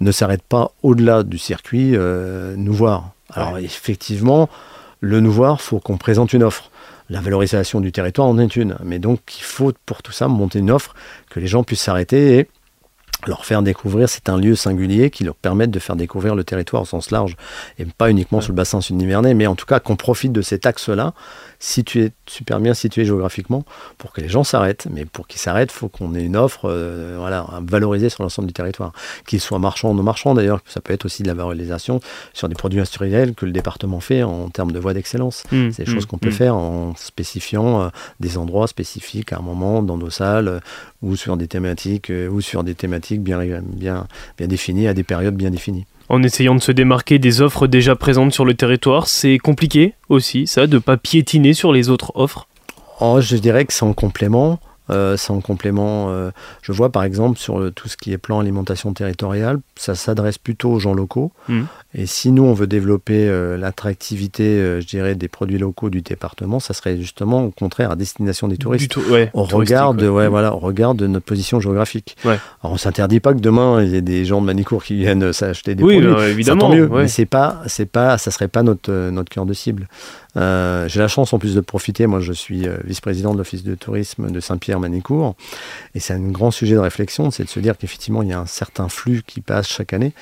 ne 0.00 0.10
s'arrêtent 0.10 0.42
pas 0.42 0.72
au-delà 0.82 1.22
du 1.22 1.36
circuit 1.36 1.92
euh, 1.94 2.54
nous 2.56 2.72
voir. 2.72 3.10
Alors 3.32 3.58
effectivement, 3.58 4.48
le 5.00 5.20
nous 5.20 5.32
voir, 5.32 5.60
faut 5.60 5.80
qu'on 5.80 5.98
présente 5.98 6.32
une 6.32 6.42
offre. 6.42 6.70
La 7.08 7.20
valorisation 7.20 7.80
du 7.80 7.92
territoire 7.92 8.26
en 8.26 8.38
est 8.38 8.56
une, 8.56 8.76
mais 8.82 8.98
donc 8.98 9.20
il 9.38 9.44
faut 9.44 9.72
pour 9.84 10.02
tout 10.02 10.12
ça 10.12 10.28
monter 10.28 10.58
une 10.58 10.70
offre 10.70 10.94
que 11.30 11.38
les 11.38 11.46
gens 11.46 11.62
puissent 11.62 11.82
s'arrêter 11.82 12.38
et 12.38 12.48
leur 13.26 13.44
faire 13.44 13.62
découvrir, 13.62 14.08
c'est 14.08 14.28
un 14.28 14.36
lieu 14.36 14.54
singulier 14.54 15.10
qui 15.10 15.24
leur 15.24 15.34
permet 15.34 15.66
de 15.66 15.78
faire 15.78 15.96
découvrir 15.96 16.34
le 16.34 16.44
territoire 16.44 16.82
au 16.82 16.86
sens 16.86 17.10
large, 17.10 17.36
et 17.78 17.84
pas 17.84 18.10
uniquement 18.10 18.40
sur 18.40 18.52
le 18.52 18.56
bassin 18.56 18.80
sud-nivernais, 18.80 19.34
mais 19.34 19.46
en 19.46 19.54
tout 19.54 19.66
cas 19.66 19.80
qu'on 19.80 19.96
profite 19.96 20.32
de 20.32 20.42
cet 20.42 20.66
axe-là, 20.66 21.14
situé, 21.58 22.12
super 22.26 22.60
bien 22.60 22.74
situé 22.74 23.04
géographiquement, 23.04 23.64
pour 23.98 24.12
que 24.12 24.20
les 24.20 24.28
gens 24.28 24.44
s'arrêtent. 24.44 24.86
Mais 24.90 25.04
pour 25.04 25.26
qu'ils 25.26 25.40
s'arrêtent, 25.40 25.70
il 25.72 25.76
faut 25.76 25.88
qu'on 25.88 26.14
ait 26.14 26.22
une 26.22 26.36
offre 26.36 26.62
euh, 26.64 27.16
voilà, 27.18 27.46
valorisée 27.62 28.08
sur 28.08 28.22
l'ensemble 28.22 28.48
du 28.48 28.54
territoire, 28.54 28.92
qu'ils 29.26 29.40
soient 29.40 29.58
marchands 29.58 29.90
ou 29.90 29.94
non 29.94 30.02
marchands 30.02 30.34
d'ailleurs, 30.34 30.60
ça 30.66 30.80
peut 30.80 30.92
être 30.92 31.04
aussi 31.04 31.22
de 31.22 31.28
la 31.28 31.34
valorisation 31.34 32.00
sur 32.32 32.48
des 32.48 32.54
produits 32.54 32.80
industriels 32.80 33.34
que 33.34 33.46
le 33.46 33.52
département 33.52 34.00
fait 34.00 34.22
en 34.22 34.48
termes 34.48 34.72
de 34.72 34.78
voies 34.78 34.94
d'excellence. 34.94 35.44
Mmh, 35.52 35.70
c'est 35.72 35.84
des 35.84 35.90
choses 35.90 36.04
mmh, 36.04 36.06
qu'on 36.06 36.18
peut 36.18 36.28
mmh. 36.28 36.32
faire 36.32 36.56
en 36.56 36.94
spécifiant 36.96 37.82
euh, 37.82 37.88
des 38.20 38.38
endroits 38.38 38.66
spécifiques 38.66 39.32
à 39.32 39.38
un 39.38 39.42
moment 39.42 39.82
dans 39.82 39.96
nos 39.96 40.10
salles, 40.10 40.48
euh, 40.48 40.60
ou 41.02 41.16
sur 41.16 41.36
des 41.36 41.46
thématiques, 41.46 42.10
ou 42.30 42.40
sur 42.40 42.64
des 42.64 42.74
thématiques 42.74 43.22
bien, 43.22 43.38
bien, 43.62 44.08
bien 44.38 44.46
définies, 44.48 44.88
à 44.88 44.94
des 44.94 45.04
périodes 45.04 45.36
bien 45.36 45.50
définies 45.50 45.86
en 46.08 46.22
essayant 46.22 46.54
de 46.54 46.60
se 46.60 46.72
démarquer 46.72 47.18
des 47.18 47.40
offres 47.40 47.66
déjà 47.66 47.96
présentes 47.96 48.32
sur 48.32 48.44
le 48.44 48.54
territoire. 48.54 49.08
C'est 49.08 49.38
compliqué 49.38 49.94
aussi, 50.08 50.46
ça, 50.46 50.66
de 50.66 50.74
ne 50.74 50.78
pas 50.78 50.96
piétiner 50.96 51.54
sur 51.54 51.72
les 51.72 51.88
autres 51.88 52.12
offres 52.14 52.48
oh, 53.00 53.20
Je 53.20 53.36
dirais 53.36 53.64
que 53.64 53.72
c'est 53.72 53.84
en 53.84 53.92
complément. 53.92 54.58
Euh, 54.90 55.16
c'est 55.16 55.32
en 55.32 55.40
complément. 55.40 56.10
Euh, 56.10 56.30
je 56.62 56.72
vois 56.72 56.90
par 56.90 57.04
exemple 57.04 57.38
sur 57.38 57.72
tout 57.74 57.88
ce 57.88 57.96
qui 57.96 58.12
est 58.12 58.18
plan 58.18 58.40
alimentation 58.40 58.92
territoriale, 58.92 59.58
ça 59.76 59.94
s'adresse 59.94 60.38
plutôt 60.38 60.70
aux 60.70 60.78
gens 60.78 60.94
locaux. 60.94 61.32
Mmh. 61.48 61.62
Et 61.98 62.04
si 62.04 62.30
nous, 62.30 62.42
on 62.42 62.52
veut 62.52 62.66
développer 62.66 63.26
euh, 63.26 63.56
l'attractivité, 63.56 64.44
euh, 64.44 64.82
je 64.82 64.86
dirais, 64.86 65.14
des 65.14 65.28
produits 65.28 65.56
locaux 65.56 65.88
du 65.88 66.02
département, 66.02 66.60
ça 66.60 66.74
serait 66.74 66.98
justement 66.98 67.44
au 67.44 67.50
contraire 67.50 67.90
à 67.90 67.96
destination 67.96 68.48
des 68.48 68.58
touristes. 68.58 68.90
Tout, 68.90 69.00
ouais, 69.10 69.30
on, 69.32 69.44
regarde, 69.44 70.02
ouais. 70.02 70.28
voilà, 70.28 70.54
on 70.54 70.58
regarde 70.58 71.00
notre 71.02 71.24
position 71.24 71.58
géographique. 71.58 72.16
Alors 72.24 72.38
on 72.62 72.76
s'interdit 72.76 73.20
pas 73.20 73.32
que 73.32 73.40
demain, 73.40 73.82
il 73.82 73.90
y 73.90 73.96
ait 73.96 74.02
des 74.02 74.26
gens 74.26 74.42
de 74.42 74.46
Manicourt 74.46 74.84
qui 74.84 74.96
viennent 74.96 75.32
s'acheter 75.32 75.74
des 75.74 75.82
produits. 75.82 76.06
Oui, 76.06 76.22
évidemment. 76.24 76.70
Ça, 76.70 76.76
mieux, 76.76 76.88
mais 76.88 77.08
c'est 77.08 77.24
pas, 77.24 77.62
c'est 77.66 77.90
pas, 77.90 78.18
ça 78.18 78.30
serait 78.30 78.48
pas 78.48 78.62
notre, 78.62 79.10
notre 79.10 79.30
cœur 79.30 79.46
de 79.46 79.54
cible. 79.54 79.88
Euh, 80.36 80.88
j'ai 80.88 81.00
la 81.00 81.08
chance 81.08 81.32
en 81.32 81.38
plus 81.38 81.54
de 81.54 81.60
profiter. 81.60 82.06
Moi, 82.06 82.20
je 82.20 82.32
suis 82.32 82.68
vice-président 82.84 83.32
de 83.32 83.38
l'Office 83.38 83.64
de 83.64 83.74
tourisme 83.74 84.30
de 84.30 84.40
Saint-Pierre-Manicourt. 84.40 85.34
Et 85.94 86.00
c'est 86.00 86.14
un 86.14 86.28
grand 86.28 86.50
sujet 86.50 86.74
de 86.74 86.80
réflexion, 86.80 87.30
c'est 87.30 87.44
de 87.44 87.48
se 87.48 87.60
dire 87.60 87.76
qu'effectivement, 87.78 88.22
il 88.22 88.28
y 88.28 88.32
a 88.32 88.38
un 88.38 88.46
certain 88.46 88.88
flux 88.88 89.22
qui 89.26 89.40
passe 89.40 89.68
chaque 89.68 89.92
année. 89.92 90.12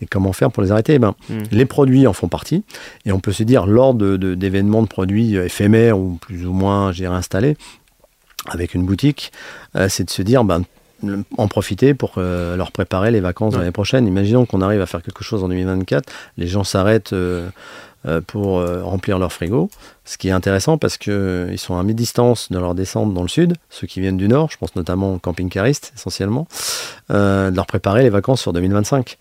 Et 0.00 0.06
comment 0.06 0.32
faire 0.32 0.50
pour 0.50 0.62
les 0.62 0.70
arrêter? 0.70 0.94
Eh 0.94 0.98
ben, 0.98 1.14
Hmm. 1.28 1.42
Les 1.50 1.64
produits 1.64 2.06
en 2.06 2.12
font 2.12 2.28
partie. 2.28 2.64
Et 3.04 3.12
on 3.12 3.20
peut 3.20 3.32
se 3.32 3.42
dire, 3.42 3.66
lors 3.66 3.94
d'événements 3.94 4.82
de, 4.82 4.88
produits 4.88 5.36
éphémères 5.36 5.98
ou 5.98 6.18
plus 6.20 6.46
ou 6.46 6.52
moins 6.52 6.92
installés, 7.04 7.56
avec 8.46 8.74
une 8.74 8.84
boutique, 8.84 9.32
euh, 9.76 9.88
c'est 9.88 10.04
de 10.04 10.10
se 10.10 10.22
dire, 10.22 10.44
ben, 10.44 10.62
en 11.36 11.48
profiter 11.48 11.92
pour 11.92 12.14
euh, 12.16 12.56
leur 12.56 12.72
préparer 12.72 13.10
les 13.10 13.20
vacances 13.20 13.54
l'année 13.56 13.72
prochaine. 13.72 14.06
Imaginons 14.06 14.46
qu'on 14.46 14.62
arrive 14.62 14.80
à 14.80 14.86
faire 14.86 15.02
quelque 15.02 15.24
chose 15.24 15.44
en 15.44 15.48
2024, 15.48 16.10
les 16.38 16.46
gens 16.46 16.64
s'arrêtent 16.64 17.12
euh, 17.12 17.48
pour 18.26 18.60
remplir 18.82 19.18
leur 19.18 19.32
frigo, 19.32 19.70
ce 20.04 20.18
qui 20.18 20.28
est 20.28 20.32
intéressant 20.32 20.76
parce 20.76 20.98
qu'ils 20.98 21.58
sont 21.58 21.78
à 21.78 21.82
mi-distance 21.82 22.52
de 22.52 22.58
leur 22.58 22.74
descente 22.74 23.14
dans 23.14 23.22
le 23.22 23.28
sud, 23.28 23.54
ceux 23.70 23.86
qui 23.86 24.00
viennent 24.00 24.16
du 24.16 24.28
nord, 24.28 24.50
je 24.50 24.58
pense 24.58 24.76
notamment 24.76 25.14
aux 25.14 25.18
camping-caristes 25.18 25.92
essentiellement, 25.96 26.46
de 27.08 27.54
leur 27.54 27.66
préparer 27.66 28.02
les 28.02 28.10
vacances 28.10 28.42
sur 28.42 28.52
2025. 28.52 29.18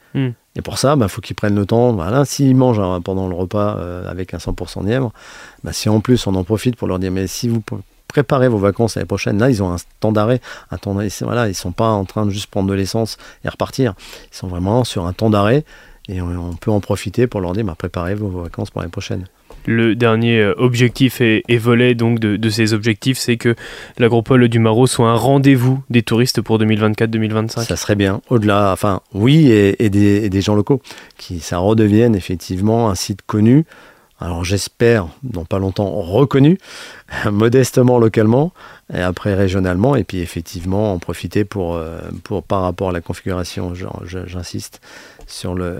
Et 0.55 0.61
pour 0.61 0.77
ça, 0.77 0.93
il 0.95 0.99
bah, 0.99 1.07
faut 1.07 1.21
qu'ils 1.21 1.35
prennent 1.35 1.55
le 1.55 1.65
temps. 1.65 1.93
Voilà, 1.93 2.25
s'ils 2.25 2.55
mangent 2.55 2.79
hein, 2.79 3.01
pendant 3.01 3.27
le 3.27 3.35
repas 3.35 3.77
euh, 3.77 4.09
avec 4.09 4.33
un 4.33 4.37
100% 4.37 4.85
Nièvre, 4.85 5.11
bah, 5.63 5.73
si 5.73 5.89
en 5.89 5.99
plus 5.99 6.27
on 6.27 6.35
en 6.35 6.43
profite 6.43 6.75
pour 6.75 6.87
leur 6.87 6.99
dire, 6.99 7.11
mais 7.11 7.27
si 7.27 7.47
vous 7.47 7.63
préparez 8.07 8.47
vos 8.47 8.59
vacances 8.59 8.95
l'année 8.95 9.07
prochaine, 9.07 9.39
là, 9.39 9.49
ils 9.49 9.63
ont 9.63 9.71
un 9.71 9.77
temps 9.99 10.11
d'arrêt. 10.11 10.41
Un 10.69 10.77
temps 10.77 10.95
voilà, 11.21 11.45
ils 11.45 11.49
ne 11.49 11.53
sont 11.53 11.71
pas 11.71 11.87
en 11.87 12.05
train 12.05 12.25
de 12.25 12.31
juste 12.31 12.47
prendre 12.47 12.69
de 12.69 12.73
l'essence 12.73 13.17
et 13.43 13.49
repartir. 13.49 13.95
Ils 14.31 14.37
sont 14.37 14.47
vraiment 14.47 14.83
sur 14.83 15.07
un 15.07 15.13
temps 15.13 15.29
d'arrêt 15.29 15.65
et 16.10 16.22
on, 16.22 16.53
peut 16.60 16.72
en 16.72 16.81
profiter 16.81 17.27
pour 17.27 17.39
leur 17.39 17.53
dire, 17.53 17.63
bah, 17.63 17.75
préparez 17.77 18.15
vos 18.15 18.29
vacances 18.29 18.72
pour 18.72 18.81
l'année 18.81 18.91
prochaine. 18.91 19.25
Le 19.65 19.95
dernier 19.95 20.41
euh, 20.41 20.53
objectif 20.57 21.22
et, 21.22 21.43
volet 21.57 21.95
donc 21.95 22.19
de, 22.19 22.50
ces 22.50 22.74
objectifs, 22.74 23.17
c'est 23.17 23.38
que 23.38 23.55
l'agropole 23.98 24.50
du 24.50 24.60
Maro 24.60 24.88
soit 24.88 25.10
un 25.10 25.15
rendez-vous 25.15 25.81
des 25.89 26.03
touristes 26.03 26.41
pour 26.41 26.60
2024-2025. 26.60 27.63
Ça 27.63 27.75
serait 27.77 27.95
bien. 27.95 28.22
Au-delà, 28.29 28.72
enfin 28.74 29.00
oui, 29.13 29.50
et, 29.50 29.89
des, 29.89 30.25
et, 30.25 30.29
des, 30.29 30.41
gens 30.41 30.55
locaux, 30.55 30.81
qui 31.17 31.39
ça 31.39 31.60
redevienne 31.60 32.15
effectivement 32.15 32.89
un 32.89 32.95
site 32.95 33.22
connu 33.25 33.65
alors 34.20 34.46
j'espère, 34.46 35.08
dans 35.24 35.43
pas 35.43 35.60
longtemps, 35.60 35.89
reconnu, 35.89 36.58
modestement 37.32 38.00
localement, 38.00 38.53
et 38.93 39.01
après 39.01 39.34
régionalement, 39.34 39.96
et 39.96 40.03
puis 40.03 40.20
effectivement 40.20 40.93
en 40.93 41.00
profiter 41.00 41.46
pour, 41.46 41.75
euh, 41.75 42.00
pour 42.24 42.43
par 42.43 42.62
rapport 42.62 42.89
à 42.89 42.91
la 42.91 43.01
configuration, 43.01 43.74
j'insiste 44.25 44.82
sur 45.25 45.55
le, 45.55 45.79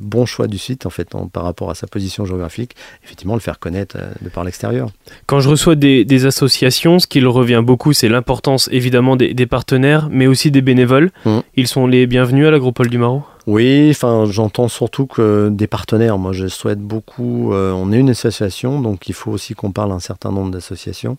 bon 0.00 0.26
choix 0.26 0.46
du 0.46 0.58
site 0.58 0.86
en 0.86 0.90
fait 0.90 1.08
par 1.32 1.44
rapport 1.44 1.70
à 1.70 1.74
sa 1.74 1.86
position 1.86 2.24
géographique, 2.24 2.76
effectivement 3.04 3.34
le 3.34 3.40
faire 3.40 3.58
connaître 3.58 3.96
euh, 3.98 4.12
de 4.20 4.28
par 4.28 4.44
l'extérieur. 4.44 4.90
Quand 5.26 5.40
je 5.40 5.48
reçois 5.48 5.74
des, 5.74 6.26
associations, 6.26 6.98
ce 6.98 7.06
qui 7.06 7.22
revient 7.24 7.62
beaucoup, 7.64 7.92
c'est 7.92 8.08
l'importance 8.08 8.68
évidemment 8.72 9.16
des, 9.16 9.46
partenaires, 9.46 10.08
mais 10.10 10.26
aussi 10.26 10.50
des 10.50 10.62
bénévoles. 10.62 11.10
Mmh. 11.24 11.38
Ils 11.56 11.66
sont 11.66 11.86
les 11.86 12.06
bienvenus 12.06 12.46
à 12.46 12.50
l'Agropole 12.50 12.88
du 12.88 12.98
Maro 12.98 13.24
oui, 13.46 13.90
enfin, 13.90 14.24
j'entends 14.26 14.68
surtout 14.68 15.06
que 15.06 15.48
des 15.50 15.66
partenaires. 15.66 16.18
Moi, 16.18 16.32
je 16.32 16.46
souhaite 16.46 16.80
beaucoup. 16.80 17.52
Euh, 17.52 17.72
on 17.72 17.92
est 17.92 17.98
une 17.98 18.10
association, 18.10 18.80
donc 18.80 19.08
il 19.08 19.14
faut 19.14 19.32
aussi 19.32 19.54
qu'on 19.54 19.72
parle 19.72 19.92
un 19.92 20.00
certain 20.00 20.30
nombre 20.30 20.50
d'associations 20.50 21.18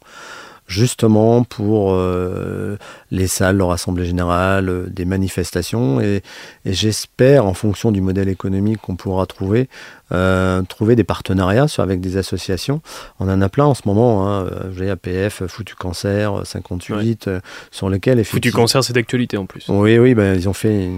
justement 0.67 1.43
pour 1.43 1.93
euh, 1.93 2.77
les 3.12 3.27
salles, 3.27 3.58
leur 3.58 3.72
assemblée 3.72 4.05
générale, 4.05 4.70
euh, 4.70 4.86
des 4.89 5.05
manifestations. 5.05 6.00
Et, 6.00 6.22
j'espère, 6.65 7.46
en 7.46 7.53
fonction 7.53 7.91
du 7.91 8.01
modèle 8.01 8.29
économique 8.29 8.79
qu'on 8.82 8.96
pourra 8.96 9.25
trouver, 9.25 9.67
euh, 10.12 10.62
trouver 10.63 10.96
des 10.96 11.03
partenariats 11.03 11.67
avec 11.77 12.00
des 12.00 12.17
associations. 12.17 12.82
On 13.20 13.29
en 13.29 13.41
a 13.41 13.50
plein 13.50 13.65
en 13.65 13.74
ce 13.74 13.82
moment. 13.86 14.27
Hein, 14.27 14.48
j'ai 14.75 14.89
APF, 14.89 15.46
Foutu 15.48 15.75
Cancer, 15.75 16.46
58, 16.46 17.29
sur 17.72 17.89
lesquels... 17.89 18.24
Foutu 18.24 18.51
Cancer, 18.51 18.84
c'est 18.84 18.93
d'actualité 18.93 19.38
en 19.38 19.46
plus. 19.46 19.65
Oui, 19.67 19.98
oui, 19.98 20.13
ben, 20.13 20.36
ils 20.36 20.48
ont 20.48 20.53
fait 20.53 20.89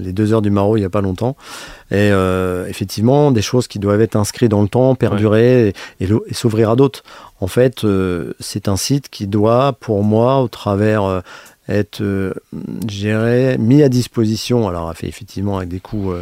les 0.00 0.12
deux 0.12 0.32
heures 0.32 0.42
du 0.42 0.50
Maro 0.50 0.76
il 0.76 0.80
n'y 0.80 0.86
a 0.86 0.90
pas 0.90 1.00
longtemps. 1.00 1.36
Et 1.90 2.10
effectivement, 2.68 3.30
des 3.32 3.42
choses 3.42 3.68
qui 3.68 3.78
doivent 3.78 4.00
être 4.00 4.16
inscrites 4.16 4.50
dans 4.50 4.62
le 4.62 4.68
temps, 4.68 4.94
perdurer 4.94 5.74
et 6.00 6.08
s'ouvrir 6.32 6.70
à 6.70 6.76
d'autres. 6.76 7.02
En 7.42 7.48
fait, 7.48 7.82
euh, 7.82 8.34
c'est 8.38 8.68
un 8.68 8.76
site 8.76 9.08
qui 9.08 9.26
doit, 9.26 9.72
pour 9.72 10.04
moi, 10.04 10.40
au 10.40 10.46
travers 10.46 11.02
euh, 11.02 11.20
être 11.68 12.00
euh, 12.00 12.34
géré, 12.86 13.58
mis 13.58 13.82
à 13.82 13.88
disposition, 13.88 14.68
alors 14.68 14.94
effectivement 15.02 15.56
avec 15.56 15.68
des 15.68 15.80
coûts 15.80 16.12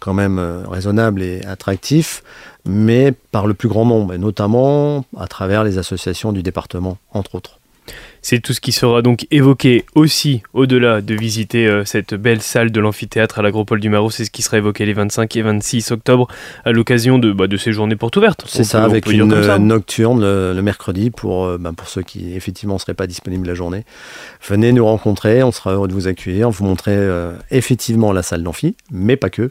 quand 0.00 0.14
même 0.14 0.40
raisonnables 0.66 1.22
et 1.22 1.44
attractifs, 1.44 2.22
mais 2.64 3.12
par 3.32 3.46
le 3.46 3.52
plus 3.52 3.68
grand 3.68 3.84
nombre, 3.84 4.14
et 4.14 4.18
notamment 4.18 5.04
à 5.18 5.26
travers 5.26 5.62
les 5.62 5.76
associations 5.76 6.32
du 6.32 6.42
département, 6.42 6.96
entre 7.12 7.34
autres. 7.34 7.58
C'est 8.24 8.38
tout 8.38 8.52
ce 8.52 8.60
qui 8.60 8.70
sera 8.70 9.02
donc 9.02 9.26
évoqué 9.32 9.84
aussi 9.96 10.42
au-delà 10.54 11.00
de 11.00 11.12
visiter 11.12 11.66
euh, 11.66 11.84
cette 11.84 12.14
belle 12.14 12.40
salle 12.40 12.70
de 12.70 12.80
l'amphithéâtre 12.80 13.40
à 13.40 13.42
l'Agropole 13.42 13.80
du 13.80 13.88
Maro. 13.88 14.10
C'est 14.10 14.24
ce 14.24 14.30
qui 14.30 14.42
sera 14.42 14.58
évoqué 14.58 14.86
les 14.86 14.92
25 14.92 15.34
et 15.34 15.42
26 15.42 15.90
octobre 15.90 16.28
à 16.64 16.70
l'occasion 16.70 17.18
de, 17.18 17.32
bah, 17.32 17.48
de 17.48 17.56
ces 17.56 17.72
journées 17.72 17.96
portes 17.96 18.16
ouvertes. 18.16 18.44
C'est 18.46 18.62
ça, 18.62 18.84
avec 18.84 19.10
une 19.10 19.24
nocturne 19.24 20.22
le, 20.22 20.62
mercredi 20.62 21.10
pour, 21.10 21.46
euh, 21.46 21.58
bah, 21.58 21.72
pour 21.76 21.88
ceux 21.88 22.02
qui 22.02 22.34
effectivement 22.36 22.74
ne 22.74 22.78
seraient 22.78 22.94
pas 22.94 23.08
disponibles 23.08 23.48
la 23.48 23.54
journée. 23.54 23.84
Venez 24.46 24.70
nous 24.70 24.84
rencontrer, 24.84 25.42
on 25.42 25.50
sera 25.50 25.72
heureux 25.72 25.88
de 25.88 25.92
vous 25.92 26.06
accueillir, 26.06 26.48
vous 26.48 26.64
montrer 26.64 26.94
euh, 26.94 27.32
effectivement 27.50 28.12
la 28.12 28.22
salle 28.22 28.44
d'amphi, 28.44 28.76
mais 28.92 29.16
pas 29.16 29.30
que. 29.30 29.50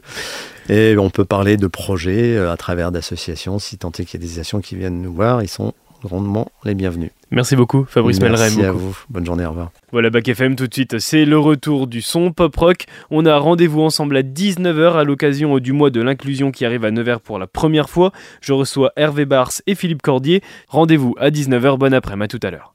Et 0.70 0.96
on 0.96 1.10
peut 1.10 1.26
parler 1.26 1.58
de 1.58 1.66
projets 1.66 2.38
à 2.38 2.56
travers 2.56 2.90
d'associations, 2.90 3.58
si 3.58 3.76
tant 3.76 3.90
est 3.90 4.04
qu'il 4.04 4.18
y 4.18 4.22
a 4.22 4.26
des 4.26 4.26
associations 4.26 4.60
qui 4.60 4.76
viennent 4.76 5.02
nous 5.02 5.12
voir, 5.12 5.42
ils 5.42 5.48
sont 5.48 5.74
grandement 6.02 6.50
les 6.64 6.74
bienvenus. 6.74 7.10
Merci 7.30 7.56
beaucoup, 7.56 7.84
Fabrice 7.88 8.20
Merci 8.20 8.42
Merci 8.42 8.62
à 8.62 8.72
vous. 8.72 8.96
Bonne 9.08 9.24
journée, 9.24 9.46
au 9.46 9.50
revoir. 9.50 9.70
Voilà, 9.90 10.10
Bac 10.10 10.28
FM 10.28 10.54
tout 10.54 10.66
de 10.66 10.74
suite, 10.74 10.98
c'est 10.98 11.24
le 11.24 11.38
retour 11.38 11.86
du 11.86 12.02
son 12.02 12.32
pop 12.32 12.54
rock. 12.54 12.84
On 13.10 13.24
a 13.24 13.38
rendez-vous 13.38 13.80
ensemble 13.80 14.16
à 14.16 14.22
19h 14.22 14.94
à 14.94 15.04
l'occasion 15.04 15.58
du 15.58 15.72
mois 15.72 15.90
de 15.90 16.02
l'inclusion 16.02 16.50
qui 16.50 16.64
arrive 16.64 16.84
à 16.84 16.90
Nevers 16.90 17.20
pour 17.20 17.38
la 17.38 17.46
première 17.46 17.88
fois. 17.88 18.12
Je 18.40 18.52
reçois 18.52 18.92
Hervé 18.96 19.24
Bars 19.24 19.52
et 19.66 19.74
Philippe 19.74 20.02
Cordier. 20.02 20.42
Rendez-vous 20.68 21.14
à 21.18 21.30
19h, 21.30 21.78
bon 21.78 21.94
après-midi, 21.94 22.24
à 22.24 22.28
tout 22.28 22.46
à 22.46 22.50
l'heure. 22.50 22.74